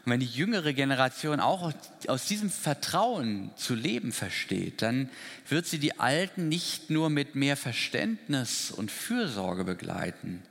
Und 0.07 0.13
wenn 0.13 0.21
die 0.21 0.27
jüngere 0.27 0.73
Generation 0.73 1.39
auch 1.39 1.75
aus 2.09 2.25
diesem 2.25 2.49
Vertrauen 2.49 3.51
zu 3.57 3.75
leben 3.75 4.11
versteht, 4.11 4.81
dann 4.81 5.11
wird 5.51 5.67
sie 5.67 5.79
die 5.79 6.01
Alten 6.01 6.49
nicht 6.49 6.89
nur 6.89 7.11
mit 7.11 7.35
mehr 7.35 7.59
Verständnis 7.59 8.71
und 8.71 8.91
Fürsorge 8.91 9.65
begleiten. 9.65 10.43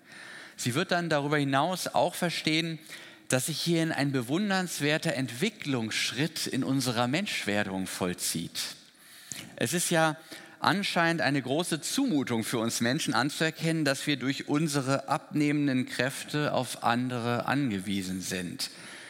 Sie 0.57 0.75
wird 0.75 0.91
dann 0.91 1.09
darüber 1.09 1.39
hinaus 1.39 1.87
auch 1.87 2.13
verstehen, 2.13 2.77
dass 3.29 3.47
sich 3.47 3.59
hierin 3.59 3.91
ein 3.91 4.11
bewundernswerter 4.11 5.15
Entwicklungsschritt 5.15 6.45
in 6.45 6.63
unserer 6.63 7.07
Menschwerdung 7.07 7.87
vollzieht. 7.87 8.59
Es 9.55 9.73
ist 9.73 9.89
ja 9.89 10.17
anscheinend 10.59 11.21
eine 11.21 11.41
große 11.41 11.81
Zumutung 11.81 12.43
für 12.43 12.59
uns 12.59 12.81
Menschen 12.81 13.13
anzuerkennen, 13.13 13.85
dass 13.85 14.07
wir 14.07 14.17
durch 14.17 14.47
unsere 14.47 15.07
abnehmenden 15.07 15.85
Kräfte 15.85 16.53
auf 16.53 16.83
andere 16.83 17.45
angewiesen 17.45 18.21
sind. 18.21 18.69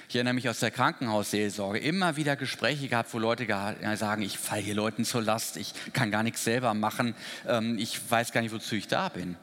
Ich 0.09 0.15
erinnere 0.15 0.33
mich 0.33 0.49
aus 0.49 0.59
der 0.59 0.71
Krankenhausseelsorge 0.71 1.77
immer 1.77 2.15
wieder 2.15 2.35
Gespräche 2.35 2.87
gehabt, 2.87 3.13
wo 3.13 3.19
Leute 3.19 3.45
sagen, 3.95 4.23
ich 4.23 4.39
falle 4.39 4.61
hier 4.61 4.73
Leuten 4.73 5.05
zur 5.05 5.21
Last, 5.21 5.55
ich 5.55 5.73
kann 5.93 6.09
gar 6.09 6.23
nichts 6.23 6.43
selber 6.43 6.73
machen, 6.73 7.13
ähm, 7.47 7.77
ich 7.77 7.99
weiß 8.09 8.31
gar 8.31 8.41
nicht, 8.41 8.51
wozu 8.51 8.73
ich 8.73 8.87
da 8.87 9.09
bin. 9.09 9.35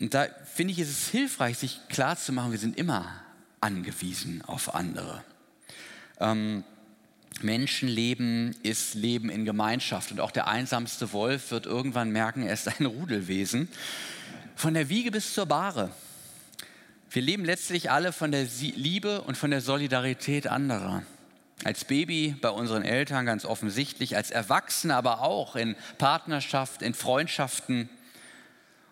Und 0.00 0.14
da 0.14 0.26
finde 0.54 0.72
ich, 0.72 0.78
ist 0.78 0.88
es 0.88 1.08
hilfreich, 1.08 1.58
sich 1.58 1.80
klarzumachen, 1.90 2.50
wir 2.50 2.58
sind 2.58 2.78
immer 2.78 3.12
angewiesen 3.60 4.42
auf 4.46 4.74
andere. 4.74 5.22
Ähm, 6.18 6.64
Menschenleben 7.40 8.54
ist 8.62 8.94
Leben 8.94 9.30
in 9.30 9.44
Gemeinschaft 9.44 10.12
und 10.12 10.20
auch 10.20 10.30
der 10.30 10.48
einsamste 10.48 11.12
Wolf 11.12 11.50
wird 11.50 11.66
irgendwann 11.66 12.10
merken, 12.10 12.42
er 12.42 12.54
ist 12.54 12.68
ein 12.68 12.86
Rudelwesen. 12.86 13.68
Von 14.54 14.74
der 14.74 14.88
Wiege 14.88 15.10
bis 15.10 15.34
zur 15.34 15.46
Bahre. 15.46 15.90
Wir 17.10 17.22
leben 17.22 17.44
letztlich 17.44 17.90
alle 17.90 18.12
von 18.12 18.32
der 18.32 18.46
Liebe 18.60 19.22
und 19.22 19.36
von 19.36 19.50
der 19.50 19.60
Solidarität 19.60 20.46
anderer. 20.46 21.02
Als 21.64 21.84
Baby 21.84 22.34
bei 22.40 22.48
unseren 22.48 22.82
Eltern 22.82 23.26
ganz 23.26 23.44
offensichtlich, 23.44 24.16
als 24.16 24.30
Erwachsene 24.30 24.94
aber 24.94 25.20
auch 25.20 25.54
in 25.54 25.76
Partnerschaft, 25.98 26.82
in 26.82 26.94
Freundschaften 26.94 27.88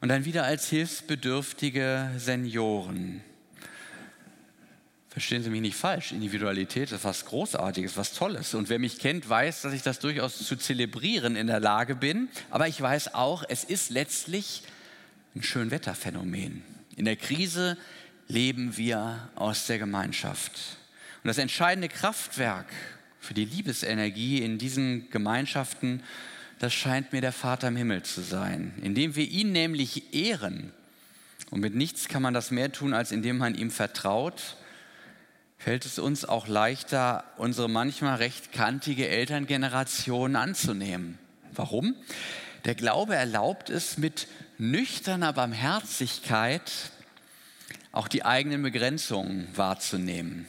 und 0.01 0.09
dann 0.09 0.25
wieder 0.25 0.45
als 0.45 0.69
hilfsbedürftige 0.69 2.11
Senioren. 2.17 3.23
Verstehen 5.11 5.43
Sie 5.43 5.51
mich 5.51 5.61
nicht 5.61 5.77
falsch, 5.77 6.13
Individualität 6.13 6.93
ist 6.93 7.03
was 7.03 7.25
Großartiges, 7.25 7.97
was 7.97 8.13
Tolles. 8.13 8.55
Und 8.55 8.69
wer 8.69 8.79
mich 8.79 9.01
kennt, 9.01 9.29
weiß, 9.29 9.63
dass 9.63 9.73
ich 9.73 9.83
das 9.83 9.99
durchaus 9.99 10.39
zu 10.39 10.55
zelebrieren 10.55 11.35
in 11.35 11.49
der 11.49 11.59
Lage 11.59 11.97
bin. 11.97 12.29
Aber 12.49 12.69
ich 12.69 12.81
weiß 12.81 13.15
auch, 13.15 13.43
es 13.49 13.65
ist 13.65 13.91
letztlich 13.91 14.63
ein 15.35 15.43
Schönwetterphänomen. 15.43 16.63
In 16.95 17.07
der 17.07 17.17
Krise 17.17 17.77
leben 18.29 18.77
wir 18.77 19.29
aus 19.35 19.67
der 19.67 19.81
Gemeinschaft. 19.81 20.53
Und 21.25 21.29
das 21.29 21.39
entscheidende 21.39 21.89
Kraftwerk 21.89 22.67
für 23.19 23.35
die 23.35 23.45
Liebesenergie 23.45 24.43
in 24.43 24.59
diesen 24.59 25.11
Gemeinschaften, 25.11 26.05
das 26.61 26.73
scheint 26.73 27.13
mir 27.13 27.21
der 27.21 27.33
Vater 27.33 27.67
im 27.67 27.77
Himmel 27.77 28.05
zu 28.05 28.21
sein, 28.21 28.75
indem 28.81 29.17
wir 29.17 29.29
ihn 29.29 29.51
nämlich 29.51 30.15
ehren. 30.15 30.73
Und 31.51 31.59
mit 31.59 31.75
nichts 31.75 32.07
kann 32.07 32.23
man 32.23 32.33
das 32.33 32.53
mehr 32.53 32.71
tun, 32.71 32.95
als 32.95 33.11
indem 33.11 33.39
man 33.39 33.57
ihm 33.57 33.73
vertraut 33.73 34.57
fällt 35.61 35.85
es 35.85 35.99
uns 35.99 36.25
auch 36.25 36.49
leichter, 36.49 37.23
unsere 37.37 37.69
manchmal 37.69 38.17
recht 38.17 38.51
kantige 38.51 39.09
Elterngeneration 39.09 40.35
anzunehmen. 40.35 41.19
Warum? 41.53 41.95
Der 42.65 42.75
Glaube 42.75 43.15
erlaubt 43.15 43.69
es, 43.69 43.99
mit 43.99 44.27
nüchterner 44.57 45.35
Barmherzigkeit 45.35 46.73
auch 47.93 48.09
die 48.09 48.25
eigenen 48.25 48.63
Begrenzungen 48.63 49.49
wahrzunehmen. 49.55 50.49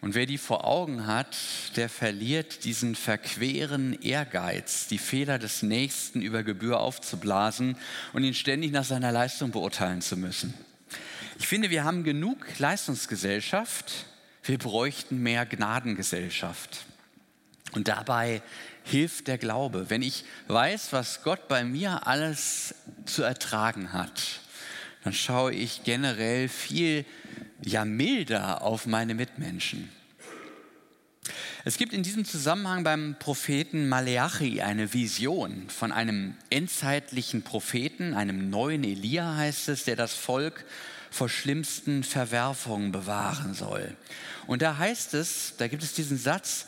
Und 0.00 0.14
wer 0.14 0.26
die 0.26 0.38
vor 0.38 0.64
Augen 0.64 1.08
hat, 1.08 1.36
der 1.74 1.88
verliert 1.88 2.64
diesen 2.64 2.94
verqueren 2.94 4.00
Ehrgeiz, 4.00 4.86
die 4.86 4.98
Fehler 4.98 5.40
des 5.40 5.62
Nächsten 5.62 6.22
über 6.22 6.44
Gebühr 6.44 6.78
aufzublasen 6.78 7.76
und 8.12 8.22
ihn 8.22 8.34
ständig 8.34 8.70
nach 8.70 8.84
seiner 8.84 9.10
Leistung 9.10 9.50
beurteilen 9.50 10.02
zu 10.02 10.16
müssen. 10.16 10.54
Ich 11.40 11.48
finde, 11.48 11.70
wir 11.70 11.82
haben 11.82 12.04
genug 12.04 12.46
Leistungsgesellschaft, 12.58 14.06
wir 14.48 14.58
bräuchten 14.58 15.22
mehr 15.22 15.46
Gnadengesellschaft. 15.46 16.86
Und 17.72 17.88
dabei 17.88 18.42
hilft 18.84 19.26
der 19.26 19.38
Glaube. 19.38 19.90
Wenn 19.90 20.02
ich 20.02 20.24
weiß, 20.48 20.92
was 20.92 21.22
Gott 21.22 21.48
bei 21.48 21.64
mir 21.64 22.06
alles 22.06 22.74
zu 23.04 23.22
ertragen 23.22 23.92
hat, 23.92 24.40
dann 25.04 25.12
schaue 25.12 25.52
ich 25.52 25.84
generell 25.84 26.48
viel 26.48 27.04
ja 27.62 27.84
milder 27.84 28.62
auf 28.62 28.86
meine 28.86 29.14
Mitmenschen. 29.14 29.90
Es 31.64 31.78
gibt 31.78 31.92
in 31.92 32.04
diesem 32.04 32.24
Zusammenhang 32.24 32.84
beim 32.84 33.16
Propheten 33.18 33.88
Maleachi 33.88 34.60
eine 34.62 34.94
Vision 34.94 35.68
von 35.68 35.90
einem 35.90 36.36
endzeitlichen 36.48 37.42
Propheten, 37.42 38.14
einem 38.14 38.50
neuen 38.50 38.84
Elia 38.84 39.34
heißt 39.34 39.68
es, 39.70 39.82
der 39.84 39.96
das 39.96 40.14
Volk 40.14 40.64
vor 41.16 41.28
schlimmsten 41.30 42.04
Verwerfungen 42.04 42.92
bewahren 42.92 43.54
soll. 43.54 43.96
Und 44.46 44.60
da 44.60 44.76
heißt 44.76 45.14
es, 45.14 45.54
da 45.56 45.66
gibt 45.66 45.82
es 45.82 45.94
diesen 45.94 46.18
Satz, 46.18 46.66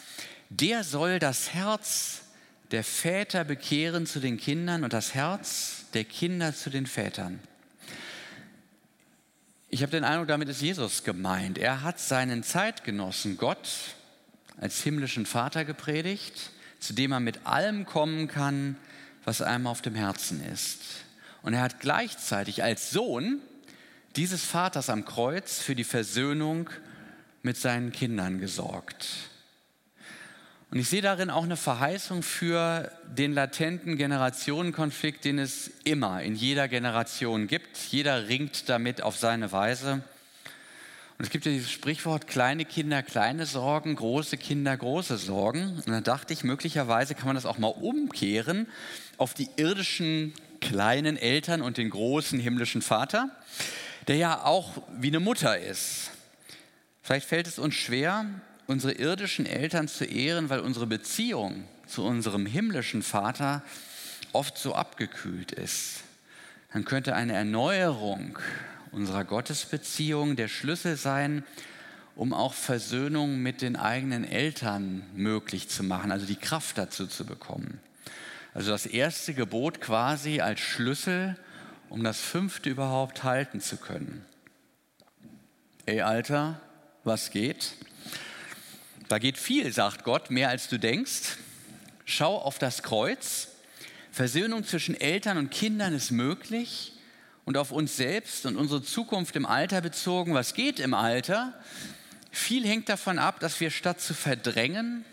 der 0.48 0.84
soll 0.84 1.18
das 1.18 1.52
Herz 1.52 2.22
der 2.70 2.82
Väter 2.82 3.44
bekehren 3.44 4.06
zu 4.06 4.20
den 4.20 4.38
Kindern 4.38 4.84
und 4.84 4.92
das 4.92 5.14
Herz 5.14 5.84
der 5.92 6.04
Kinder 6.04 6.54
zu 6.54 6.70
den 6.70 6.86
Vätern. 6.86 7.40
Ich 9.68 9.82
habe 9.82 9.92
den 9.92 10.04
Eindruck, 10.04 10.28
damit 10.28 10.48
ist 10.48 10.62
Jesus 10.62 11.04
gemeint. 11.04 11.58
Er 11.58 11.82
hat 11.82 12.00
seinen 12.00 12.42
Zeitgenossen 12.42 13.36
Gott 13.36 13.68
als 14.58 14.82
himmlischen 14.82 15.26
Vater 15.26 15.66
gepredigt, 15.66 16.52
zu 16.80 16.94
dem 16.94 17.12
er 17.12 17.20
mit 17.20 17.46
allem 17.46 17.84
kommen 17.84 18.28
kann, 18.28 18.76
was 19.24 19.42
einem 19.42 19.66
auf 19.66 19.82
dem 19.82 19.94
Herzen 19.94 20.42
ist. 20.42 20.80
Und 21.42 21.52
er 21.52 21.60
hat 21.60 21.80
gleichzeitig 21.80 22.62
als 22.62 22.90
Sohn 22.90 23.42
dieses 24.18 24.44
Vaters 24.44 24.90
am 24.90 25.04
Kreuz 25.04 25.60
für 25.60 25.76
die 25.76 25.84
Versöhnung 25.84 26.68
mit 27.42 27.56
seinen 27.56 27.92
Kindern 27.92 28.40
gesorgt. 28.40 29.06
Und 30.72 30.80
ich 30.80 30.88
sehe 30.88 31.02
darin 31.02 31.30
auch 31.30 31.44
eine 31.44 31.56
Verheißung 31.56 32.24
für 32.24 32.90
den 33.06 33.32
latenten 33.32 33.96
Generationenkonflikt, 33.96 35.24
den 35.24 35.38
es 35.38 35.70
immer 35.84 36.20
in 36.22 36.34
jeder 36.34 36.66
Generation 36.66 37.46
gibt. 37.46 37.76
Jeder 37.90 38.26
ringt 38.26 38.68
damit 38.68 39.02
auf 39.02 39.16
seine 39.16 39.52
Weise. 39.52 40.02
Und 41.16 41.24
es 41.24 41.30
gibt 41.30 41.46
ja 41.46 41.52
dieses 41.52 41.70
Sprichwort, 41.70 42.26
kleine 42.26 42.64
Kinder, 42.64 43.04
kleine 43.04 43.46
Sorgen, 43.46 43.94
große 43.94 44.36
Kinder, 44.36 44.76
große 44.76 45.16
Sorgen. 45.16 45.76
Und 45.76 45.88
dann 45.88 46.02
dachte 46.02 46.32
ich, 46.32 46.42
möglicherweise 46.42 47.14
kann 47.14 47.26
man 47.26 47.36
das 47.36 47.46
auch 47.46 47.58
mal 47.58 47.68
umkehren 47.68 48.66
auf 49.16 49.32
die 49.32 49.48
irdischen 49.56 50.34
kleinen 50.60 51.16
Eltern 51.16 51.62
und 51.62 51.76
den 51.76 51.90
großen 51.90 52.40
himmlischen 52.40 52.82
Vater, 52.82 53.30
der 54.08 54.16
ja 54.16 54.44
auch 54.44 54.82
wie 54.98 55.08
eine 55.08 55.20
Mutter 55.20 55.58
ist. 55.58 56.10
Vielleicht 57.02 57.26
fällt 57.26 57.46
es 57.46 57.58
uns 57.58 57.74
schwer, 57.74 58.24
unsere 58.66 58.94
irdischen 58.94 59.46
Eltern 59.46 59.86
zu 59.86 60.04
ehren, 60.04 60.48
weil 60.48 60.60
unsere 60.60 60.86
Beziehung 60.86 61.64
zu 61.86 62.04
unserem 62.04 62.46
himmlischen 62.46 63.02
Vater 63.02 63.62
oft 64.32 64.58
so 64.58 64.74
abgekühlt 64.74 65.52
ist. 65.52 66.02
Dann 66.72 66.84
könnte 66.84 67.14
eine 67.14 67.34
Erneuerung 67.34 68.38
unserer 68.92 69.24
Gottesbeziehung 69.24 70.36
der 70.36 70.48
Schlüssel 70.48 70.96
sein, 70.96 71.44
um 72.14 72.34
auch 72.34 72.52
Versöhnung 72.52 73.40
mit 73.42 73.62
den 73.62 73.76
eigenen 73.76 74.24
Eltern 74.24 75.02
möglich 75.14 75.68
zu 75.68 75.82
machen, 75.82 76.10
also 76.10 76.26
die 76.26 76.36
Kraft 76.36 76.76
dazu 76.76 77.06
zu 77.06 77.24
bekommen. 77.24 77.80
Also 78.54 78.70
das 78.70 78.86
erste 78.86 79.34
Gebot 79.34 79.80
quasi 79.80 80.40
als 80.40 80.60
Schlüssel, 80.60 81.36
um 81.90 82.04
das 82.04 82.20
fünfte 82.20 82.70
überhaupt 82.70 83.24
halten 83.24 83.60
zu 83.60 83.76
können. 83.76 84.24
Ey 85.86 86.02
Alter, 86.02 86.60
was 87.04 87.30
geht? 87.30 87.74
Da 89.08 89.18
geht 89.18 89.38
viel, 89.38 89.72
sagt 89.72 90.04
Gott, 90.04 90.30
mehr 90.30 90.50
als 90.50 90.68
du 90.68 90.78
denkst. 90.78 91.38
Schau 92.04 92.36
auf 92.36 92.58
das 92.58 92.82
Kreuz. 92.82 93.48
Versöhnung 94.10 94.64
zwischen 94.64 95.00
Eltern 95.00 95.38
und 95.38 95.50
Kindern 95.50 95.94
ist 95.94 96.10
möglich. 96.10 96.92
Und 97.46 97.56
auf 97.56 97.72
uns 97.72 97.96
selbst 97.96 98.44
und 98.44 98.56
unsere 98.56 98.82
Zukunft 98.82 99.34
im 99.34 99.46
Alter 99.46 99.80
bezogen, 99.80 100.34
was 100.34 100.52
geht 100.52 100.78
im 100.80 100.92
Alter? 100.92 101.54
Viel 102.30 102.66
hängt 102.66 102.90
davon 102.90 103.18
ab, 103.18 103.40
dass 103.40 103.58
wir 103.60 103.70
statt 103.70 104.02
zu 104.02 104.12
verdrängen, 104.12 105.06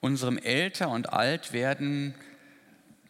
unserem 0.00 0.38
Älter 0.38 0.88
und 0.88 1.12
Altwerden 1.12 2.14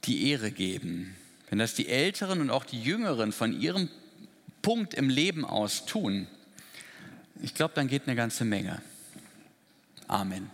die 0.05 0.29
Ehre 0.31 0.51
geben. 0.51 1.15
Wenn 1.51 1.59
das 1.59 1.75
die 1.75 1.89
Älteren 1.89 2.41
und 2.41 2.51
auch 2.51 2.65
die 2.65 2.81
Jüngeren 2.81 3.33
von 3.33 3.61
ihrem 3.61 3.89
Punkt 4.63 4.95
im 4.95 5.09
Leben 5.09 5.45
aus 5.45 5.85
tun, 5.85 6.29
ich 7.43 7.55
glaube, 7.55 7.75
dann 7.75 7.89
geht 7.89 8.03
eine 8.07 8.15
ganze 8.15 8.45
Menge. 8.45 8.81
Amen. 10.07 10.51